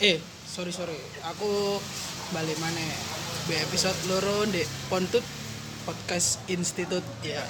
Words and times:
eh 0.00 0.16
sorry 0.48 0.72
sorry. 0.72 0.96
Aku 1.28 1.76
balik 2.32 2.56
mana? 2.56 2.80
Di 3.44 3.52
episode 3.60 4.00
loro 4.08 4.48
di 4.48 4.64
Pontut 4.88 5.20
podcast 5.84 6.40
institut 6.48 7.04
ya. 7.20 7.44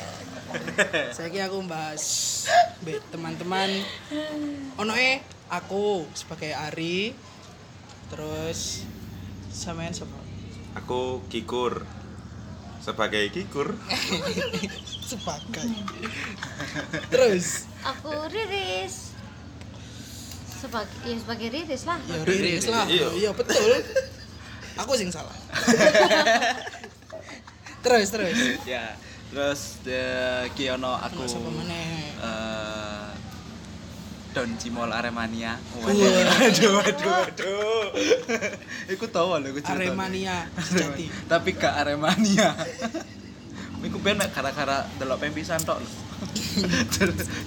Saya 1.15 1.31
kira 1.31 1.47
aku 1.47 1.63
bahas 1.71 2.03
be 2.83 2.99
teman-teman. 3.15 3.71
Ono 4.83 4.99
eh 4.99 5.23
aku 5.47 6.11
sebagai 6.11 6.51
Ari. 6.51 7.15
Terus 8.11 8.83
samain 9.55 9.95
siapa? 9.95 10.19
Aku 10.75 11.23
Kikur. 11.31 11.87
Sebagai 12.83 13.31
Kikur, 13.31 13.77
sebagai. 15.13 15.69
Terus? 17.13 17.71
Aku 17.85 18.11
Riris. 18.27 19.10
Sebagai 20.61 20.93
ya 21.09 21.17
sebagai 21.17 21.49
Riris 21.49 21.83
lah. 21.89 21.99
ya 22.05 22.21
riris 22.23 22.65
lah 22.69 22.85
Iya. 22.85 23.09
iya 23.17 23.31
betul 23.33 23.57
aku 24.81 24.93
sing 24.97 25.09
salah 25.09 25.33
terus 27.85 28.13
terus 28.13 28.37
ya 28.69 28.93
terus 29.33 29.81
de 29.81 30.05
kiono 30.53 31.01
aku 31.01 31.25
eh 31.25 32.13
Don 34.31 34.47
Cimol 34.63 34.95
Aremania. 34.95 35.59
Wah. 35.83 35.91
Aduh, 35.91 36.79
aduh, 36.87 37.27
aduh. 37.27 37.83
Iku 38.95 39.11
tahu 39.11 39.43
lho 39.43 39.51
iku 39.51 39.59
ceritanya. 39.59 39.91
Aremania 39.91 40.37
sejati 40.55 41.11
Tapi 41.27 41.51
gak 41.59 41.75
Aremania. 41.83 42.55
Iku 43.83 43.99
ben 43.99 44.23
mek 44.23 44.31
gara-gara 44.31 44.87
delok 45.03 45.19
pempisan 45.19 45.59
tok 45.67 45.83
lho. 45.83 45.91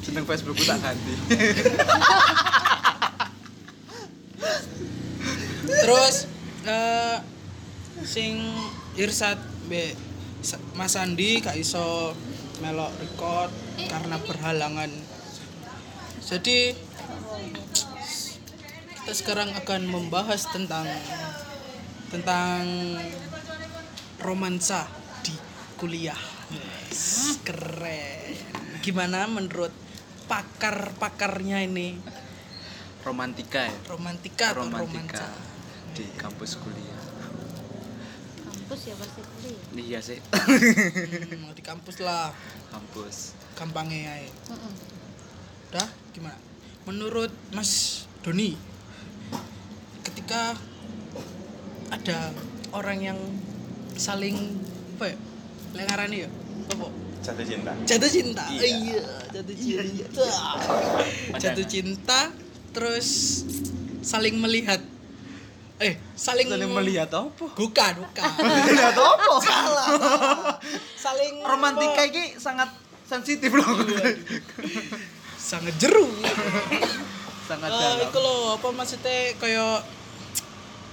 Jeneng 0.03 0.27
Facebookku 0.27 0.67
tak 0.67 0.83
ganti. 0.83 1.15
Terus 5.63 6.27
eh 6.67 7.17
sing 8.03 8.39
Irsat 8.93 9.39
Sa- 10.43 10.59
Mas 10.75 10.99
Andi 10.99 11.39
gak 11.39 11.55
iso 11.55 12.11
melok 12.59 12.91
record 12.99 13.49
karena 13.87 14.19
berhalangan. 14.19 14.91
Jadi 16.19 16.75
kita 18.99 19.13
sekarang 19.15 19.55
akan 19.55 19.87
membahas 19.87 20.47
tentang 20.51 20.85
tentang 22.11 22.63
romansa 24.19 24.85
di 25.23 25.33
kuliah. 25.79 26.19
Yes, 26.51 27.39
keren. 27.47 28.35
Gimana 28.83 29.25
menurut 29.25 29.71
pakar-pakarnya 30.27 31.65
ini 31.65 31.97
Romantika 33.03 33.67
ya. 33.67 33.75
romantika 33.91 34.45
atau 34.55 34.63
Romantika 34.63 35.19
romansa 35.19 35.27
di 35.91 36.05
kampus 36.15 36.55
kuliah. 36.55 37.03
Kampus 38.47 38.79
ya 38.87 38.95
pasti 38.95 39.21
kuliah. 39.21 39.63
Iya 39.75 39.99
sih. 39.99 40.19
Hmm, 40.23 41.51
di 41.51 41.63
kampus 41.63 41.99
lah 41.99 42.31
kampus. 42.71 43.35
gampangnya 43.53 44.17
ya 44.17 44.31
Mm-mm. 44.49 44.73
Dah, 45.69 45.89
gimana? 46.15 46.39
Menurut 46.89 47.29
Mas 47.53 48.03
Doni, 48.25 48.57
ketika 50.01 50.57
ada 51.93 52.33
orang 52.73 52.97
yang 53.03 53.19
saling 53.93 54.57
apa 54.97 55.13
ya? 55.13 55.17
Lengarani 55.77 56.17
ya? 56.25 56.29
Apa? 56.71 56.87
jatuh 57.23 57.45
cinta. 57.47 57.71
Jatuh 57.87 58.09
cinta. 58.11 58.43
Iya. 58.51 58.63
Iya, 58.67 59.03
jatuh 59.31 59.55
cinta. 59.55 60.27
Jatuh 61.39 61.65
cinta 61.67 62.19
terus 62.73 63.07
saling 64.01 64.35
melihat 64.35 64.81
eh 65.77 65.95
saling, 66.13 66.47
Saling 66.47 66.69
melihat 66.71 67.09
apa? 67.11 67.45
bukan 67.53 67.93
bukan 67.99 68.23
Melihat 68.63 68.95
apa? 68.95 69.33
salah 69.39 69.87
saling 71.05 71.33
Romantika 71.39 72.03
ini 72.03 72.33
sangat 72.35 72.69
sensitif 73.03 73.51
loh. 73.51 73.67
sangat 75.39 75.75
jeru 75.75 76.07
sangat 77.43 77.67
Eh, 77.67 77.75
dalam. 77.75 77.99
iku 78.01 78.17
lho, 78.17 78.35
apa 78.55 78.67
maksudnya 78.71 79.35
kayak 79.35 79.83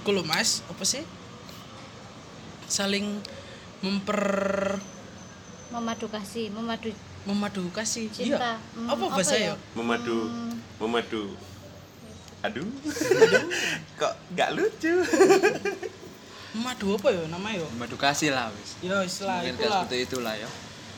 iku 0.03 0.11
lho 0.11 0.21
Mas, 0.21 0.59
apa 0.67 0.83
sih? 0.83 1.01
Saling 2.67 3.23
memper 3.79 4.21
Memadu 5.71 6.11
kasih, 6.11 6.51
memadu 6.51 6.91
memadu 7.23 7.63
kasih. 7.71 8.11
cinta. 8.11 8.59
Iya. 8.59 8.75
Hmm, 8.75 8.91
apa 8.91 9.03
bahasa 9.07 9.39
ya? 9.39 9.55
Memadu, 9.71 10.27
memadu. 10.77 11.31
Aduh. 12.41 12.67
Kok 14.01 14.13
gak 14.33 14.49
lucu? 14.57 14.93
Memadu 16.51 16.99
apa 16.99 17.07
ya 17.15 17.23
namanya 17.31 17.63
ya? 17.63 17.67
Edukasi 17.87 18.27
lah 18.33 18.51
wis. 18.51 18.75
Ya 18.83 18.99
istilah 19.05 19.39
Mungkin 19.39 19.55
itulah. 19.55 19.81
seperti 19.85 19.97
itulah 20.03 20.33
ya. 20.35 20.49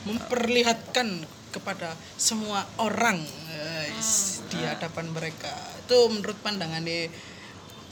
Memperlihatkan 0.08 1.08
kepada 1.54 1.94
semua 2.18 2.66
orang 2.82 3.22
guys, 3.24 4.42
di 4.50 4.58
hadapan 4.66 5.14
mereka. 5.14 5.54
Itu 5.86 6.10
menurut 6.10 6.36
pandangannya 6.42 7.14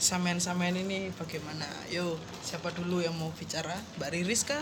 sampean-sampean 0.02 0.74
ini 0.74 1.14
bagaimana? 1.14 1.64
Yo, 1.86 2.18
siapa 2.42 2.74
dulu 2.74 2.98
yang 2.98 3.14
mau 3.14 3.30
bicara? 3.30 3.78
Mbak 4.02 4.10
Riris 4.10 4.42
kah? 4.42 4.60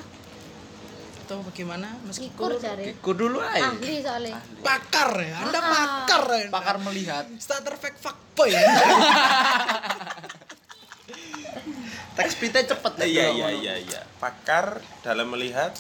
Atau 1.30 1.46
bagaimana? 1.46 1.94
Meskipun 2.02 2.58
cari. 2.58 2.90
Iku 2.90 3.14
dulu 3.14 3.38
aja. 3.38 3.70
Ahli 3.70 4.02
soalnya. 4.02 4.34
pakar 4.66 5.14
ya 5.14 5.38
anda 5.38 5.56
Ah. 5.56 5.70
pakar 6.02 6.24
ya 6.26 6.50
Pakar 6.50 6.76
melihat. 6.82 7.22
starter 7.38 7.78
fake 7.78 8.02
fuckboy 8.02 8.50
ya 8.50 8.58
Teks 12.10 12.34
pitnya 12.34 12.66
cepet 12.66 12.92
ya. 12.98 13.06
Iya 13.06 13.26
iya 13.30 13.48
iya 13.52 13.74
iya. 13.78 14.00
Pakar 14.18 14.82
dalam 15.00 15.30
melihat 15.30 15.70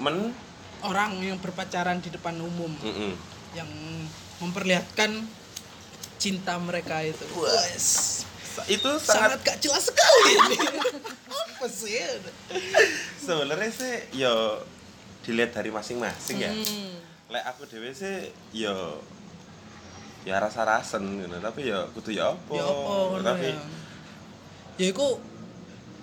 men 0.00 0.32
orang 0.80 1.20
yang 1.20 1.36
berpacaran 1.36 2.00
di 2.00 2.08
depan 2.08 2.34
umum 2.34 2.72
Mm-mm. 2.74 3.12
yang 3.52 3.68
memperlihatkan 4.40 5.20
cinta 6.16 6.56
mereka 6.56 7.04
itu 7.04 7.22
Wes, 7.36 8.21
itu 8.68 8.90
sangat 9.00 9.36
sangat 9.36 9.38
gak 9.44 9.58
jelas 9.62 9.82
sekali 9.88 10.30
ini 10.36 10.56
apa 11.42 11.66
sih 11.70 11.94
sebenarnya 13.22 13.70
sih 13.70 13.94
yo 14.18 14.60
dilihat 15.22 15.54
dari 15.54 15.70
masing-masing 15.70 16.42
ya. 16.42 16.50
Hmm. 16.50 16.98
Lek 17.30 17.44
aku 17.46 17.62
dhewe 17.70 17.94
sih 17.94 18.34
yo 18.50 18.98
ya 20.22 20.38
rasa-rasen 20.38 21.02
gitu, 21.22 21.38
tapi 21.38 21.70
yo 21.70 21.86
kudu 21.94 22.14
ya 22.14 22.34
apa. 22.34 22.50
ya 22.54 22.62
apa 22.66 22.90
ngono 22.90 23.22
tapi 23.22 23.48
ya 23.50 23.58
ya 24.82 24.86
itu 24.90 25.06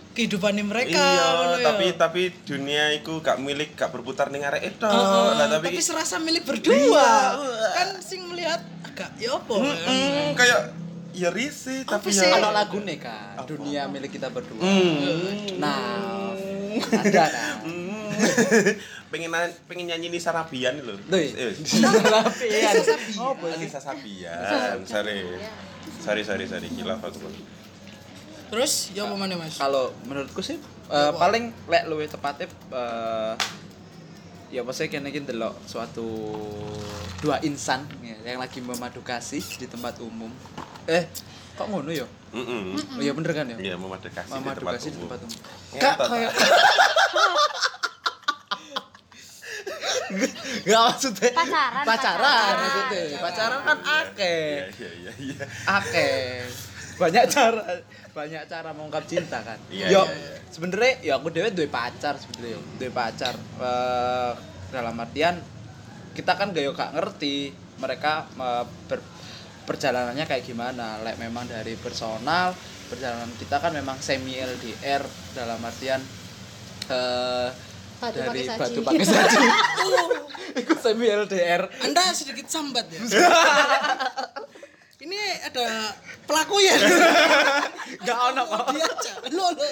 kehidupannya 0.09 0.65
mereka 0.67 0.99
iya, 0.99 1.27
ya. 1.55 1.63
tapi 1.63 1.85
tapi 1.95 2.21
dunia 2.43 2.91
itu 2.91 3.23
gak 3.23 3.39
milik 3.39 3.77
gak 3.77 3.93
berputar 3.93 4.27
ning 4.33 4.43
arek 4.43 4.75
itu. 4.75 4.83
Lah 4.83 5.47
tapi, 5.47 5.71
tapi, 5.71 5.79
serasa 5.79 6.19
milik 6.19 6.43
berdua 6.43 6.75
Iya. 6.75 7.69
kan 7.77 7.89
sing 8.03 8.27
melihat 8.27 8.59
agak 8.83 9.15
ya 9.15 9.37
apa 9.39 9.53
Mm-mm, 9.55 10.35
kayak 10.35 10.75
ya 11.11 11.29
risih 11.29 11.83
Apa 11.83 11.97
tapi 11.97 12.11
ya 12.11 12.29
Kalau 12.37 12.51
lagu 12.51 12.77
nih 12.79 12.97
kan, 12.97 13.35
dunia 13.43 13.85
milik 13.85 14.13
kita 14.13 14.29
berdua. 14.29 14.61
Hmm. 14.61 15.57
Nah, 15.57 16.33
ada 16.93 17.25
kan. 17.25 17.63
Pengen 19.11 19.31
pengen 19.65 19.85
nyanyi 19.89 20.11
Nisa 20.11 20.29
Rabian 20.29 20.77
lho. 20.83 20.93
Loh, 20.93 21.17
Eh, 21.17 21.55
Rapian. 22.05 22.73
Oh, 23.17 23.33
Nisa 23.57 23.79
Sabian. 23.79 24.85
Sorry. 24.85 25.25
Sorry 25.99 26.21
sorry 26.21 26.45
sorry 26.45 26.67
kilaf 26.69 27.01
aku. 27.01 27.27
terus 28.49 28.89
ya 28.97 29.05
apa 29.05 29.13
mana 29.13 29.37
mas 29.37 29.61
Kalau 29.61 29.93
menurutku 30.09 30.41
sih 30.41 30.57
eh, 30.89 31.11
paling 31.13 31.53
lek 31.69 31.85
luwih 31.85 32.09
tepatnya 32.09 32.49
eh, 32.73 33.33
ya 34.49 34.61
maksudnya 34.61 34.89
kene 34.91 35.09
iki 35.09 35.21
ndelok 35.21 35.53
suatu 35.63 36.05
dua 37.19 37.37
insan 37.41 37.85
ya, 38.01 38.15
yang 38.25 38.37
lagi 38.37 38.59
memadu 38.59 39.01
kasih 39.01 39.41
di 39.41 39.65
tempat 39.65 39.97
umum. 39.99 40.29
Eh, 40.85 41.05
kok 41.53 41.65
ngono 41.65 41.89
ya? 41.89 42.05
Heeh. 42.29 42.61
Oh 42.75 43.01
iya 43.01 43.11
bener 43.11 43.31
kan 43.31 43.45
ya? 43.45 43.57
Iya, 43.57 43.75
memadu 43.75 44.07
kasih 44.07 44.31
di 44.31 44.37
Memadu 44.37 44.59
tempat 44.59 44.73
kasih 44.75 44.89
di 44.89 44.97
umum. 44.97 45.05
tempat 45.07 45.19
umum. 45.21 45.37
Ngentot, 45.69 45.97
Kak 45.97 46.07
kayak 46.07 46.33
Gak 50.59 50.81
maksudnya 50.83 51.29
Pacaran, 51.31 51.83
pacaran, 51.85 51.85
pacaran. 51.85 52.53
maksudnya 52.57 53.17
pacaran 53.21 53.59
kan 53.61 53.77
akeh 54.01 54.73
Iya 54.73 54.89
iya 54.97 55.11
iya. 55.21 55.45
akeh 55.67 56.41
banyak 56.97 57.23
cara 57.29 57.61
banyak 58.19 58.43
cara 58.45 58.69
mengungkap 58.71 59.03
cinta 59.05 59.39
kan? 59.39 59.55
Iya, 59.67 59.87
yo 59.89 60.01
iya, 60.01 60.11
iya. 60.11 60.35
sebenarnya 60.45 60.93
ya 60.99 61.13
aku 61.15 61.27
dewe 61.29 61.49
duwe 61.49 61.67
pacar 61.67 62.15
sebenarnya 62.15 62.59
duwe 62.75 62.91
pacar. 62.91 63.31
Eh, 63.37 64.31
dalam 64.69 64.95
artian 64.95 65.39
kita 66.11 66.35
kan 66.35 66.51
gak 66.51 66.61
yo 66.61 66.71
gak 66.73 66.91
ngerti 66.91 67.49
mereka 67.77 68.27
eh, 68.27 68.65
ber- 68.85 69.07
perjalanannya 69.63 70.25
kayak 70.25 70.43
gimana. 70.43 70.99
Lek 70.99 71.15
memang 71.17 71.45
dari 71.45 71.73
personal 71.75 72.51
perjalanan 72.85 73.29
kita 73.35 73.55
kan 73.57 73.69
memang 73.69 73.95
semi 73.99 74.35
LDR 74.35 75.05
dalam 75.31 75.61
artian 75.61 76.01
eh 76.89 77.49
Batu 77.99 78.15
dari 78.15 78.47
pakai 78.47 78.47
saji. 78.47 78.79
batu 78.79 78.79
pakai 78.81 79.05
saji. 79.05 79.45
Itu 80.59 80.73
semi 80.75 81.05
LDR 81.05 81.61
anda 81.79 82.09
sedikit 82.11 82.47
sambat 82.47 82.87
ya 82.87 82.99
ini 85.09 85.17
ada 85.41 85.89
pelaku 86.23 86.61
ya 86.61 86.77
Enggak 87.99 88.19
ono 88.29 88.41
kok. 88.45 88.65
lo 89.33 89.45
lo 89.49 89.65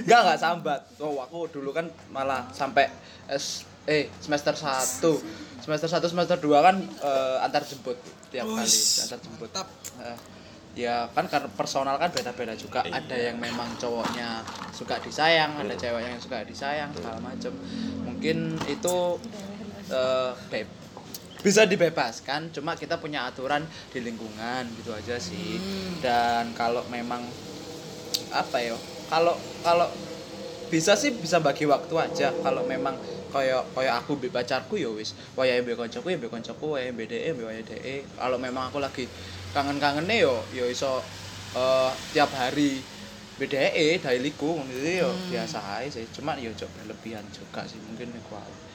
Enggak 0.00 0.20
enggak 0.24 0.38
sambat. 0.40 0.80
Oh, 0.98 1.20
aku 1.20 1.52
dulu 1.52 1.70
kan 1.70 1.86
malah 2.08 2.48
sampai 2.50 2.88
S 3.28 3.68
eh 3.86 4.08
semester 4.18 4.56
1. 4.56 5.04
Semester 5.62 5.88
1 5.88 6.00
semester 6.08 6.38
2 6.40 6.48
kan 6.66 6.76
eh, 6.80 7.36
antar 7.44 7.62
jemput 7.62 7.98
tiap 8.30 8.46
kali, 8.46 8.70
antar 9.04 9.18
jemput. 9.20 9.50
Eh, 10.00 10.16
ya 10.76 11.08
kan 11.12 11.28
karena 11.28 11.48
personal 11.52 11.96
kan 11.96 12.10
beda-beda 12.10 12.56
juga. 12.56 12.80
Iya. 12.84 13.02
Ada 13.04 13.16
yang 13.30 13.36
memang 13.36 13.76
cowoknya 13.76 14.40
suka 14.72 14.96
disayang, 15.00 15.56
ada 15.58 15.74
cewek 15.74 16.02
yang 16.02 16.16
suka 16.16 16.42
disayang 16.44 16.90
segala 16.92 17.20
macam. 17.20 17.52
Mungkin 18.04 18.56
itu 18.66 18.96
eh 19.86 20.32
beb- 20.50 20.85
bisa 21.46 21.62
dibebaskan, 21.62 22.50
cuma 22.50 22.74
kita 22.74 22.98
punya 22.98 23.22
aturan 23.30 23.62
di 23.94 24.02
lingkungan 24.02 24.66
gitu 24.82 24.90
aja 24.90 25.14
sih. 25.22 25.62
Dan 26.02 26.50
kalau 26.58 26.82
memang 26.90 27.22
apa 28.34 28.58
ya 28.58 28.74
kalau 29.06 29.38
kalau 29.62 29.86
bisa 30.66 30.98
sih 30.98 31.14
bisa 31.14 31.38
bagi 31.38 31.62
waktu 31.70 31.94
aja. 31.94 32.34
Kalau 32.42 32.66
memang 32.66 32.98
koyo 33.30 33.62
koyo 33.70 33.94
aku 33.94 34.18
be 34.18 34.26
pacarku 34.26 34.74
ya 34.74 34.90
wis 34.90 35.14
wayahe 35.38 35.62
be 35.62 35.78
koncoku 35.78 36.10
ya 36.10 36.18
be 36.18 36.26
koncoku 36.26 36.74
wayahe 36.74 36.90
be 36.90 37.06
DE 37.06 37.30
be 37.38 37.46
wayahe 37.46 37.62
DE 37.62 38.02
kalau 38.18 38.42
memang 38.42 38.66
aku 38.66 38.82
lagi 38.82 39.06
kangen-kangene 39.54 40.26
yo 40.26 40.42
yo 40.50 40.66
iso 40.66 40.98
eh, 41.54 41.90
tiap 42.10 42.34
hari 42.34 42.82
BDE 43.38 44.02
dailyku 44.02 44.58
ngono 44.58 44.72
itu 44.72 45.06
yo. 45.06 45.10
Biasa 45.30 45.78
aja 45.78 45.94
sih 45.94 46.10
cuma 46.10 46.34
yo 46.42 46.50
cok 46.50 46.70
berlebihan 46.74 47.22
juga 47.30 47.62
sih 47.70 47.78
mungkin 47.86 48.10
iku 48.18 48.34
ae 48.34 48.65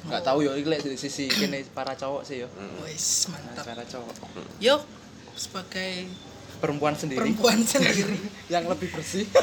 nggak 0.00 0.22
tahu 0.22 0.38
yo 0.40 0.54
iki 0.54 0.66
lek 0.66 0.80
dari 0.80 0.94
sisi 0.94 1.26
kene 1.26 1.66
para 1.68 1.92
cowok 1.92 2.22
sih 2.22 2.42
yo. 2.42 2.48
Wis 2.82 3.26
Nah, 3.26 3.40
mantap. 3.40 3.64
para 3.66 3.82
cowok. 3.82 4.14
Yo 4.58 4.78
sebagai 5.34 6.06
perempuan 6.58 6.94
sendiri. 6.94 7.18
perempuan 7.18 7.58
sendiri. 7.66 8.14
Yang 8.46 8.64
lebih 8.68 8.88
bersih. 8.90 9.26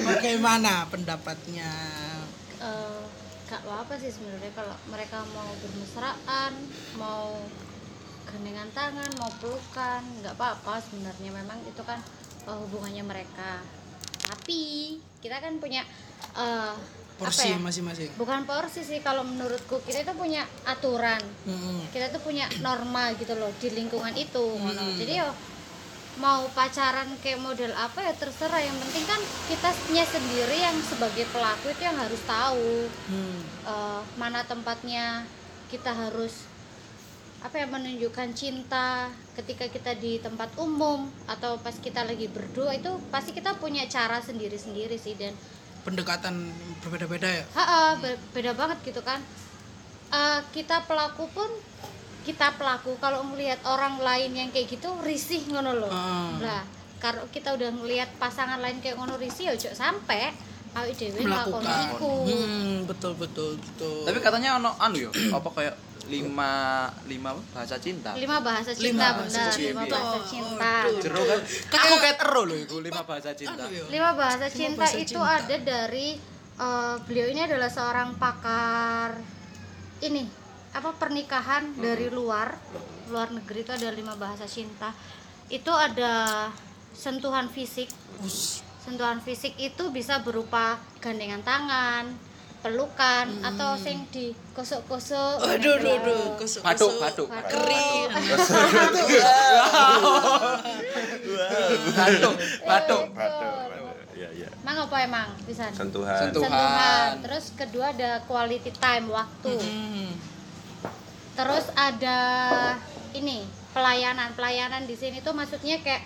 Bagaimana 0.00 0.86
pendapatnya? 0.86 1.70
Eh, 2.58 3.00
gak 3.46 3.62
apa 3.66 3.94
sih 3.96 4.08
sebenarnya 4.08 4.52
kalau 4.54 4.76
mereka 4.86 5.26
mau 5.34 5.50
bermesraan 5.58 6.52
mau 6.94 7.34
gandengan 8.22 8.70
tangan 8.70 9.10
mau 9.18 9.26
pelukan 9.36 10.02
nggak 10.22 10.34
apa-apa 10.36 10.78
sebenarnya. 10.80 11.30
Memang 11.34 11.58
itu 11.64 11.82
kan 11.82 11.98
eh, 12.44 12.58
hubungannya 12.60 13.02
mereka. 13.02 13.60
Tapi 14.22 14.60
kita 15.18 15.42
kan 15.42 15.58
punya 15.58 15.82
eh, 16.32 16.74
porsi 17.20 17.48
ya? 17.48 17.58
masing-masing 17.58 18.08
bukan 18.16 18.40
porsi 18.42 18.80
sih 18.80 18.98
kalau 18.98 19.20
menurutku 19.22 19.76
kita 19.80 20.02
itu 20.02 20.12
punya 20.14 20.42
aturan 20.64 21.20
Hmm. 21.44 21.84
kita 21.88 22.08
tuh 22.08 22.20
punya 22.20 22.48
norma 22.58 23.12
gitu 23.14 23.32
loh 23.34 23.52
di 23.54 23.68
lingkungan 23.70 24.14
itu. 24.14 24.46
Hmm. 24.56 24.96
jadi 24.96 25.20
yo 25.20 25.28
mau 26.16 26.44
pacaran 26.50 27.06
kayak 27.18 27.38
model 27.38 27.72
apa 27.72 28.02
ya 28.02 28.12
terserah 28.12 28.60
yang 28.60 28.76
penting 28.78 29.04
kan 29.04 29.20
kitanya 29.46 30.04
sendiri 30.04 30.56
yang 30.58 30.76
sebagai 30.82 31.24
pelaku 31.28 31.70
itu 31.70 31.80
yang 31.80 31.96
harus 31.96 32.20
tahu 32.22 32.88
Hmm. 33.06 33.40
eh, 33.64 34.00
mana 34.16 34.40
tempatnya 34.42 35.24
kita 35.68 35.92
harus 35.92 36.48
apa 37.40 37.56
ya 37.56 37.64
menunjukkan 37.64 38.36
cinta 38.36 39.08
ketika 39.32 39.64
kita 39.64 39.96
di 39.96 40.20
tempat 40.20 40.52
umum 40.56 41.08
atau 41.24 41.56
pas 41.56 41.72
kita 41.72 42.04
lagi 42.04 42.28
berdua 42.28 42.76
itu 42.76 42.92
pasti 43.08 43.32
kita 43.32 43.56
punya 43.56 43.88
cara 43.88 44.20
sendiri-sendiri 44.20 45.00
sih 45.00 45.16
dan 45.16 45.32
pendekatan 45.82 46.52
berbeda-beda 46.84 47.28
ya 47.28 47.44
Ha, 47.56 47.96
be- 47.98 48.20
beda 48.36 48.52
banget 48.56 48.78
gitu 48.84 49.00
kan. 49.00 49.20
Eh, 50.10 50.40
kita 50.50 50.84
pelaku 50.90 51.30
pun 51.30 51.48
kita 52.26 52.52
pelaku 52.60 52.98
kalau 53.00 53.24
ngelihat 53.32 53.62
orang 53.64 53.96
lain 54.02 54.30
yang 54.36 54.48
kayak 54.52 54.68
gitu 54.68 54.90
risih 55.00 55.40
ngono 55.48 55.72
loh. 55.72 55.92
Ah. 55.92 56.36
Lah, 56.42 56.62
kalau 57.00 57.24
kita 57.32 57.56
udah 57.56 57.72
ngelihat 57.72 58.12
pasangan 58.20 58.60
lain 58.60 58.82
kayak 58.84 59.00
ngono 59.00 59.16
risih 59.16 59.56
ya 59.56 59.72
sampai 59.72 60.36
awake 60.76 60.94
dhewe 60.96 61.20
iku. 61.26 62.10
hmm, 62.26 62.86
betul 62.86 63.12
betul 63.18 63.58
betul 63.58 64.06
Tapi 64.06 64.18
katanya 64.22 64.56
ono 64.62 64.70
anu 64.78 64.96
yo, 65.08 65.10
apa 65.34 65.48
kayak 65.50 65.74
lima 66.10 66.52
lima 67.06 67.30
bahasa 67.54 67.78
cinta. 67.78 68.10
Lima 68.18 68.42
bahasa 68.42 68.74
cinta 68.74 68.90
Lima 68.90 69.08
bahasa 69.14 69.38
benar, 69.46 69.52
cinta. 69.54 69.70
lima 69.70 69.84
bahasa 69.86 70.18
cinta. 70.26 70.72
Jero 70.98 71.22
kan. 71.22 71.40
Aku 71.86 71.94
kayak 72.02 72.16
ero 72.26 72.42
loh 72.50 72.58
iku 72.58 72.76
lima 72.82 73.02
bahasa 73.06 73.30
cinta. 73.38 73.62
Lima 73.70 74.10
bahasa 74.18 74.46
cinta 74.50 74.82
bahasa 74.82 74.98
itu 74.98 75.20
ada 75.22 75.56
dari 75.62 76.18
eh, 76.58 76.94
beliau 77.06 77.26
ini 77.30 77.40
adalah 77.46 77.70
seorang 77.70 78.18
pakar 78.18 79.22
ini 80.02 80.26
apa 80.70 80.94
pernikahan 80.98 81.74
dari 81.78 82.10
luar 82.10 82.54
luar 83.10 83.30
negeri 83.34 83.66
itu 83.66 83.72
ada 83.74 83.90
lima 83.90 84.14
bahasa 84.14 84.46
cinta 84.46 84.94
itu 85.50 85.70
ada 85.70 86.46
sentuhan 86.94 87.46
fisik. 87.50 87.90
Sentuhan 88.80 89.20
fisik 89.20 89.54
itu 89.56 89.84
bisa 89.90 90.20
berupa 90.20 90.80
gandengan 90.98 91.40
tangan 91.40 92.04
pelukan 92.60 93.24
atau 93.40 93.72
sing 93.74 94.04
di 94.12 94.36
kosok-kosok 94.52 95.40
aduh 95.40 95.80
aduh 95.80 95.96
aduh 95.96 96.24
kosok 96.36 96.60
Batuk, 96.60 96.92
batuk. 97.00 97.28
kering 97.48 98.08
Batuk, 101.88 102.34
batuk. 102.66 103.02
Waduh, 103.16 103.40
waduh. 103.64 103.88
Iya, 104.12 104.28
iya. 104.36 104.48
Emang 104.60 104.76
apa 104.84 104.96
emang 105.00 105.28
bisa 105.48 105.64
Sentuhan. 105.72 106.28
Sentuhan. 106.28 106.52
sentuhan 106.52 107.08
terus 107.24 107.44
kedua 107.56 107.96
ada 107.96 108.20
quality 108.28 108.68
time 108.76 109.08
waktu 109.08 109.52
Hmm. 109.56 110.12
terus 111.32 111.72
ada 111.72 112.18
ini 113.16 113.48
pelayanan 113.72 114.36
pelayanan 114.36 114.84
di 114.84 114.92
sini 114.92 115.24
tuh 115.24 115.32
maksudnya 115.32 115.80
kayak 115.80 116.04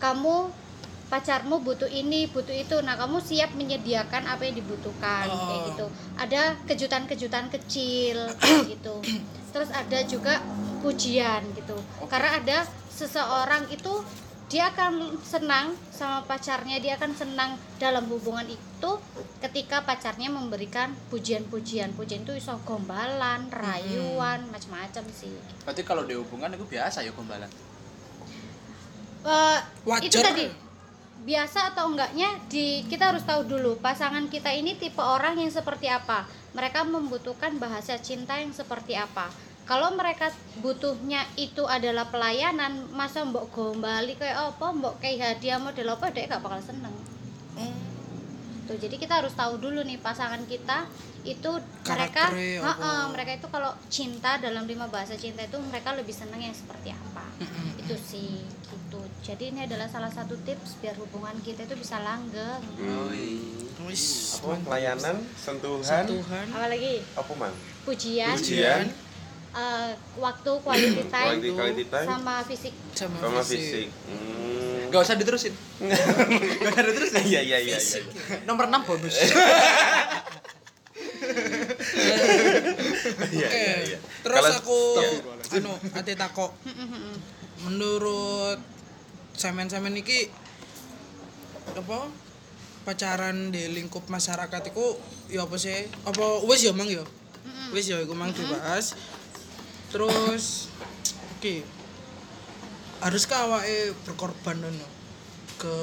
kamu 0.00 0.48
pacarmu 1.12 1.60
butuh 1.60 1.92
ini 1.92 2.24
butuh 2.32 2.56
itu. 2.56 2.80
Nah 2.80 2.96
kamu 2.96 3.20
siap 3.20 3.52
menyediakan 3.52 4.24
apa 4.24 4.48
yang 4.48 4.56
dibutuhkan 4.56 5.28
Oh. 5.28 5.36
kayak 5.44 5.60
gitu. 5.68 5.86
Ada 6.16 6.40
kejutan-kejutan 6.64 7.52
kecil 7.52 8.16
kayak 8.40 8.72
gitu. 8.72 8.96
Terus 9.52 9.68
ada 9.68 9.98
juga 10.08 10.40
pujian 10.80 11.44
gitu. 11.52 11.76
Karena 12.08 12.40
ada 12.40 12.64
seseorang 12.88 13.68
itu 13.68 14.00
dia 14.48 14.68
akan 14.68 15.16
senang 15.24 15.72
sama 15.88 16.24
pacarnya 16.28 16.76
dia 16.76 17.00
akan 17.00 17.16
senang 17.16 17.56
dalam 17.80 18.04
hubungan 18.12 18.44
itu 18.44 18.90
ketika 19.40 19.84
pacarnya 19.84 20.32
memberikan 20.32 20.96
pujian-pujian. 21.12 21.92
Pujian 21.92 22.24
itu 22.24 22.36
iso 22.36 22.56
gombalan 22.64 23.52
rayuan 23.52 24.48
macam-macam 24.48 25.04
sih. 25.12 25.32
Berarti 25.68 25.82
kalau 25.84 26.08
di 26.08 26.16
hubungan 26.16 26.52
itu 26.56 26.64
biasa 26.68 27.04
ya 27.04 27.12
gombalan. 27.12 27.48
Wajar. 29.86 30.04
itu 30.08 30.18
tadi 30.18 30.71
biasa 31.22 31.74
atau 31.74 31.86
enggaknya 31.90 32.26
di 32.50 32.82
kita 32.90 33.14
harus 33.14 33.22
tahu 33.22 33.46
dulu 33.46 33.78
pasangan 33.78 34.26
kita 34.26 34.50
ini 34.50 34.74
tipe 34.74 34.98
orang 34.98 35.38
yang 35.38 35.50
seperti 35.50 35.86
apa. 35.86 36.26
Mereka 36.52 36.84
membutuhkan 36.84 37.56
bahasa 37.62 37.96
cinta 38.02 38.36
yang 38.36 38.50
seperti 38.50 38.98
apa. 38.98 39.30
Kalau 39.62 39.94
mereka 39.94 40.34
butuhnya 40.58 41.22
itu 41.38 41.62
adalah 41.64 42.10
pelayanan 42.10 42.90
masa 42.90 43.22
mbok 43.22 43.54
gombali 43.54 44.18
kayak 44.18 44.52
apa 44.52 44.66
mbok 44.74 44.98
kayak 44.98 45.38
hadiah 45.38 45.62
model 45.62 45.94
apa 45.94 46.10
dia 46.10 46.26
gak 46.26 46.42
bakal 46.42 46.58
seneng. 46.58 46.92
Tuh 48.66 48.76
jadi 48.78 48.94
kita 48.98 49.22
harus 49.22 49.34
tahu 49.38 49.62
dulu 49.62 49.86
nih 49.86 50.02
pasangan 50.02 50.42
kita 50.50 50.86
itu 51.22 51.50
mereka 51.86 52.34
mereka 53.14 53.30
itu 53.38 53.46
kalau 53.46 53.70
cinta 53.86 54.42
dalam 54.42 54.66
lima 54.66 54.90
bahasa 54.90 55.14
cinta 55.14 55.46
itu 55.46 55.54
mereka 55.70 55.94
lebih 55.94 56.10
seneng 56.10 56.42
yang 56.42 56.54
seperti 56.54 56.90
apa 56.90 57.22
itu 57.92 58.00
sih 58.02 58.30
gitu 58.64 59.00
jadi 59.20 59.44
ini 59.48 59.60
adalah 59.62 59.84
salah 59.86 60.08
satu 60.08 60.32
tips 60.40 60.80
biar 60.80 60.96
hubungan 60.96 61.36
kita 61.38 61.62
itu 61.62 61.74
bisa 61.74 62.00
langgeng 62.00 62.60
Hmm. 62.74 63.12
Wis, 63.82 64.38
Apa 64.38 64.54
pelayanan, 64.62 65.16
sentuhan, 65.34 66.06
Tuhan 66.06 66.46
apa 66.48 66.66
lagi 66.66 67.02
apa 67.12 67.32
man? 67.34 67.50
pujian, 67.82 68.30
Pujian, 68.32 68.86
eh, 69.52 69.90
waktu 70.16 70.50
quality 70.56 71.02
time 71.10 71.26
quality 71.28 71.50
quality 71.50 71.84
time, 71.86 72.06
sama 72.06 72.34
fisik 72.42 72.70
sama, 72.94 73.16
sama 73.18 73.40
fisik. 73.42 73.58
fisik. 73.58 73.88
Hmm. 74.06 74.86
Gak 74.88 75.02
usah 75.02 75.16
diterusin. 75.16 75.50
Gak 76.62 76.70
usah 76.70 76.84
diterusin. 76.84 77.22
Iya 77.26 77.40
iya 77.42 77.58
iya 77.60 77.74
iya. 77.74 78.00
Nomor 78.44 78.68
6 78.68 78.86
bonus. 78.86 79.16
Iya 83.32 83.46
Oke. 83.46 83.56
iya 83.56 83.76
iya. 83.84 83.98
Terus 84.22 84.36
Kalau- 84.36 84.58
aku 84.58 84.78
Iya. 84.94 85.58
anu 85.58 85.72
ate 85.90 86.12
takok. 86.14 86.50
Menurut 87.62 88.58
semen-semen 89.38 89.94
iki 89.94 90.28
apa 91.78 92.10
pacaran 92.82 93.54
di 93.54 93.70
lingkup 93.70 94.10
masyarakat 94.10 94.74
itu 94.74 94.86
ya 95.30 95.46
apa 95.46 95.54
sih? 95.54 95.86
Apa 96.02 96.42
wis 96.42 96.66
ya 96.66 96.74
mang 96.74 96.90
ya? 96.90 97.06
Wis 97.70 97.86
ya 97.86 98.02
iku 98.02 98.18
mang 98.18 98.34
dibahas. 98.34 98.98
Terus 99.94 100.66
oke. 101.38 101.62
Haruskah 103.02 103.50
awake 103.50 103.94
berkorban 104.06 104.62
ngono 104.62 104.88
ke 105.58 105.76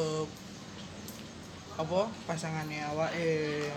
apa 1.79 2.11
pasangannya 2.27 2.83
awake? 2.91 3.71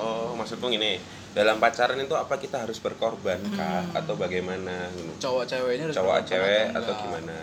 Oh, 0.00 0.32
maksudku 0.32 0.72
gini. 0.72 1.17
Dalam 1.38 1.56
pacaran 1.56 1.94
itu 1.96 2.10
apa 2.12 2.34
kita 2.34 2.66
harus 2.66 2.82
berkorban 2.82 3.38
kah? 3.54 3.86
Atau 3.94 4.18
bagaimana? 4.18 4.90
Gitu. 4.90 5.22
cowok 5.22 5.46
ceweknya 5.46 5.84
harus 5.86 5.94
cowok 5.94 6.18
cewek 6.26 6.64
atau 6.74 6.92
gimana? 6.98 7.38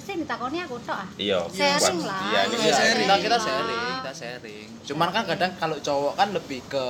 Sing 0.00 0.22
ditakoni 0.22 0.62
aku 0.62 0.80
tok 0.80 0.96
ah. 0.96 1.08
iya. 1.16 1.36
Sharing 1.50 1.98
buat- 1.98 2.08
lah. 2.08 2.20
iya 2.24 2.40
ini 2.46 2.56
Iya, 2.56 2.72
sharing. 2.72 3.04
kita 3.04 3.14
kita 3.20 3.38
sharing 3.38 3.80
kita 4.00 4.12
sharing. 4.14 4.68
Cuman 4.86 5.08
kan 5.10 5.22
kadang 5.26 5.52
kalau 5.56 5.76
cowok 5.76 6.14
kan 6.14 6.28
lebih 6.32 6.64
ke 6.64 6.84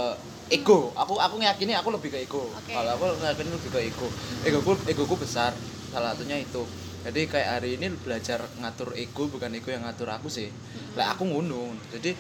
ego. 0.49 0.94
Aku 0.94 1.18
aku 1.18 1.35
ngeyakini 1.37 1.75
aku 1.75 1.90
lebih 1.90 2.14
ke 2.14 2.18
ego. 2.23 2.46
Oke. 2.46 2.70
kalau 2.70 2.90
aku 2.92 3.18
ngeyakini 3.18 3.50
lebih 3.50 3.70
ke 3.73 3.80
ego. 3.82 4.06
Egoku 4.44 4.70
egoku 4.87 5.14
besar. 5.16 5.50
Salah 5.90 6.14
satunya 6.14 6.38
itu. 6.38 6.62
Jadi 7.02 7.25
kayak 7.25 7.49
hari 7.56 7.75
ini 7.75 7.90
belajar 7.96 8.38
ngatur 8.61 8.94
ego 8.94 9.26
bukan 9.26 9.50
ego 9.50 9.73
yang 9.73 9.82
ngatur 9.82 10.06
aku 10.06 10.28
sih. 10.28 10.52
Lah 10.94 11.11
aku 11.11 11.25
ngono 11.25 11.75
jadi 11.88 12.12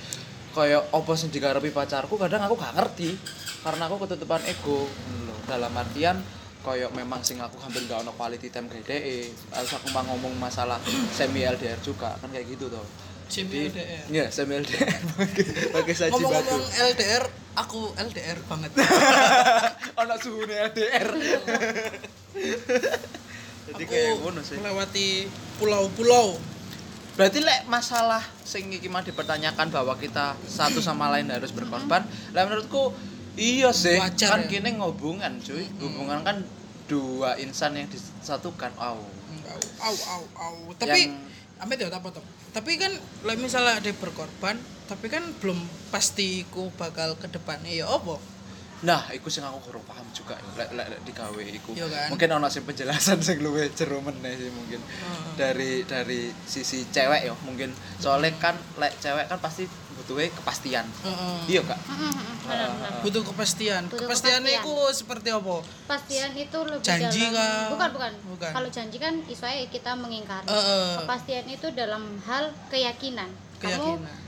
kayak 0.56 0.88
apa 0.88 1.12
sing 1.20 1.28
digarepi 1.28 1.68
pacarku 1.68 2.16
kadang 2.16 2.40
aku 2.48 2.56
gak 2.56 2.72
ngerti 2.72 3.12
karena 3.60 3.92
aku 3.92 4.08
ketutupan 4.08 4.40
ego 4.48 4.88
lho. 5.28 5.36
dalam 5.44 5.68
artian 5.76 6.16
kayak 6.64 6.90
memang 6.96 7.20
sing 7.20 7.36
aku 7.38 7.60
hampir 7.60 7.84
gak 7.84 8.00
ono 8.00 8.16
quality 8.16 8.48
time 8.48 8.72
gede 8.72 9.28
harus 9.52 9.70
aku 9.76 9.92
mau 9.92 10.00
ngomong 10.08 10.32
masalah 10.40 10.80
semi 11.12 11.44
LDR 11.44 11.76
juga 11.84 12.16
kan 12.16 12.32
kayak 12.32 12.56
gitu 12.56 12.72
tuh 12.72 12.86
Semi 13.26 13.66
Jadi- 13.66 13.74
LDR. 13.74 14.04
Iya, 14.06 14.24
semi 14.30 14.54
LDR 14.54 14.86
pakai 15.74 15.94
saji 15.98 16.14
batu. 16.14 16.30
Ngomong-ngomong 16.30 16.62
LDR, 16.94 17.24
aku 17.58 17.90
LDR 17.98 18.38
banget. 18.46 18.70
Ono 20.06 20.14
suhune 20.22 20.54
LDR. 20.70 21.08
Jadi 23.66 23.82
kayak 23.82 24.22
ngono 24.22 24.40
sih. 24.46 24.62
melewati 24.62 25.26
pulau-pulau. 25.58 26.38
Berarti 27.16 27.40
lek 27.40 27.64
masalah 27.64 28.20
sing 28.44 28.68
iki 28.68 28.92
mah 28.92 29.00
dipertanyakan 29.00 29.72
bahwa 29.72 29.96
kita 29.96 30.36
satu 30.44 30.84
sama 30.84 31.08
lain 31.16 31.32
harus 31.32 31.48
berkorban, 31.48 32.04
lah 32.36 32.42
menurutku 32.44 32.92
iya 33.40 33.72
sih. 33.72 33.96
Wajar 33.96 34.36
kan 34.36 34.40
ya. 34.44 34.60
kini 34.60 34.76
ngobungan, 34.76 35.40
cuy. 35.40 35.64
Hubungan 35.80 36.20
kan 36.20 36.44
dua 36.92 37.40
insan 37.40 37.72
yang 37.72 37.88
disatukan. 37.88 38.68
Au. 38.76 39.00
Au, 39.80 39.94
au, 40.12 40.22
au. 40.36 40.56
Tapi 40.76 41.08
Yang- 41.08 41.16
amit 41.56 41.80
ya 41.80 41.88
apa 41.88 42.08
toh? 42.12 42.24
Tapi 42.52 42.76
kan 42.76 42.92
like 43.24 43.40
misalnya 43.40 43.80
ada 43.80 43.90
berkorban, 43.96 44.60
tapi 44.84 45.08
kan 45.08 45.24
belum 45.40 45.56
pasti 45.88 46.44
ku 46.52 46.68
bakal 46.76 47.16
ke 47.16 47.32
depannya 47.32 47.72
ya 47.72 47.88
apa? 47.88 48.20
Nah, 48.84 49.08
iku 49.08 49.32
sing 49.32 49.40
aku 49.40 49.72
kurang 49.72 49.84
paham 49.88 50.04
juga 50.12 50.36
lek 50.60 50.68
lek 50.76 50.86
lek 50.92 51.00
digawe 51.08 51.42
iku. 51.48 51.72
Iya 51.72 51.88
kan? 51.88 52.08
Mungkin 52.12 52.28
ono 52.28 52.46
sing 52.52 52.68
penjelasan 52.68 53.24
sing 53.24 53.40
luwih 53.40 53.72
jero 53.72 54.04
meneh 54.04 54.36
sih 54.36 54.52
mungkin. 54.52 54.84
Heeh. 54.84 55.32
Dari 55.40 55.72
dari 55.88 56.28
sisi 56.44 56.84
cewek 56.92 57.24
ya 57.24 57.32
mungkin. 57.48 57.72
Soalnya 57.96 58.36
kan 58.36 58.52
lek 58.76 58.92
cewek 59.00 59.32
kan 59.32 59.40
pasti 59.40 59.64
butuhnya 59.96 60.28
kepastian. 60.28 60.84
Heeh. 60.84 61.56
Iya, 61.56 61.62
Kak? 61.64 61.80
Benar-benar. 62.44 63.00
Butuh 63.00 63.22
kepastian. 63.24 63.82
Butuh 63.88 64.04
Kepastiannya 64.04 64.52
kepastian. 64.60 64.92
itu 64.92 64.96
seperti 65.00 65.28
apa? 65.32 65.56
Kepastian 65.64 66.30
itu 66.36 66.58
lebih 66.68 66.84
Janji 66.84 67.22
dalam 67.24 67.34
kah? 67.34 67.68
bukan 67.72 67.90
bukan. 67.96 68.12
Bukan. 68.36 68.50
Kalau 68.52 68.68
janji 68.68 68.96
kan 69.00 69.14
isoe 69.24 69.62
kita 69.72 69.96
mengingkari. 69.96 70.46
Heeh. 70.52 71.00
Kepastian 71.00 71.46
itu 71.48 71.66
dalam 71.72 72.20
hal 72.28 72.52
keyakinan. 72.68 73.32
Kamu 73.56 73.72
Keyakinan. 73.72 74.25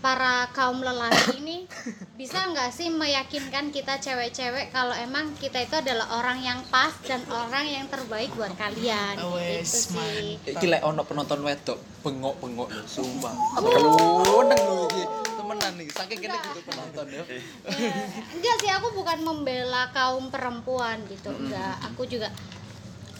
Para 0.00 0.48
kaum 0.56 0.80
lelaki 0.80 1.44
ini 1.44 1.68
bisa 2.16 2.48
nggak 2.48 2.72
sih 2.72 2.88
meyakinkan 2.88 3.68
kita 3.68 4.00
cewek-cewek 4.00 4.72
kalau 4.72 4.96
emang 4.96 5.36
kita 5.36 5.60
itu 5.60 5.76
adalah 5.76 6.20
orang 6.20 6.40
yang 6.40 6.60
pas 6.72 6.92
dan 7.04 7.20
orang 7.28 7.68
yang 7.68 7.84
terbaik 7.92 8.32
buat 8.32 8.52
kalian? 8.56 9.20
Wes, 9.36 9.92
gitu 9.92 10.00
sih. 10.00 10.40
Iki 10.56 10.66
lek 10.72 10.82
ono 10.84 11.04
penonton 11.04 11.44
wedok 11.44 11.78
bengok-bengok 12.00 12.68
lho, 12.72 12.84
sumpah. 12.88 13.32
Lho 13.60 14.88
iki. 14.88 15.04
Temenan 15.36 15.72
iki, 15.76 15.92
saking 15.92 16.18
kene 16.24 16.38
gitu 16.48 16.60
penonton 16.64 17.06
ya. 17.12 17.24
Ya, 17.24 17.92
enggak 18.32 18.56
sih 18.60 18.70
aku 18.72 18.96
bukan 18.96 19.20
membela 19.20 19.92
kaum 19.92 20.32
perempuan 20.32 21.04
gitu 21.12 21.28
enggak. 21.28 21.76
Aku 21.92 22.08
juga 22.08 22.32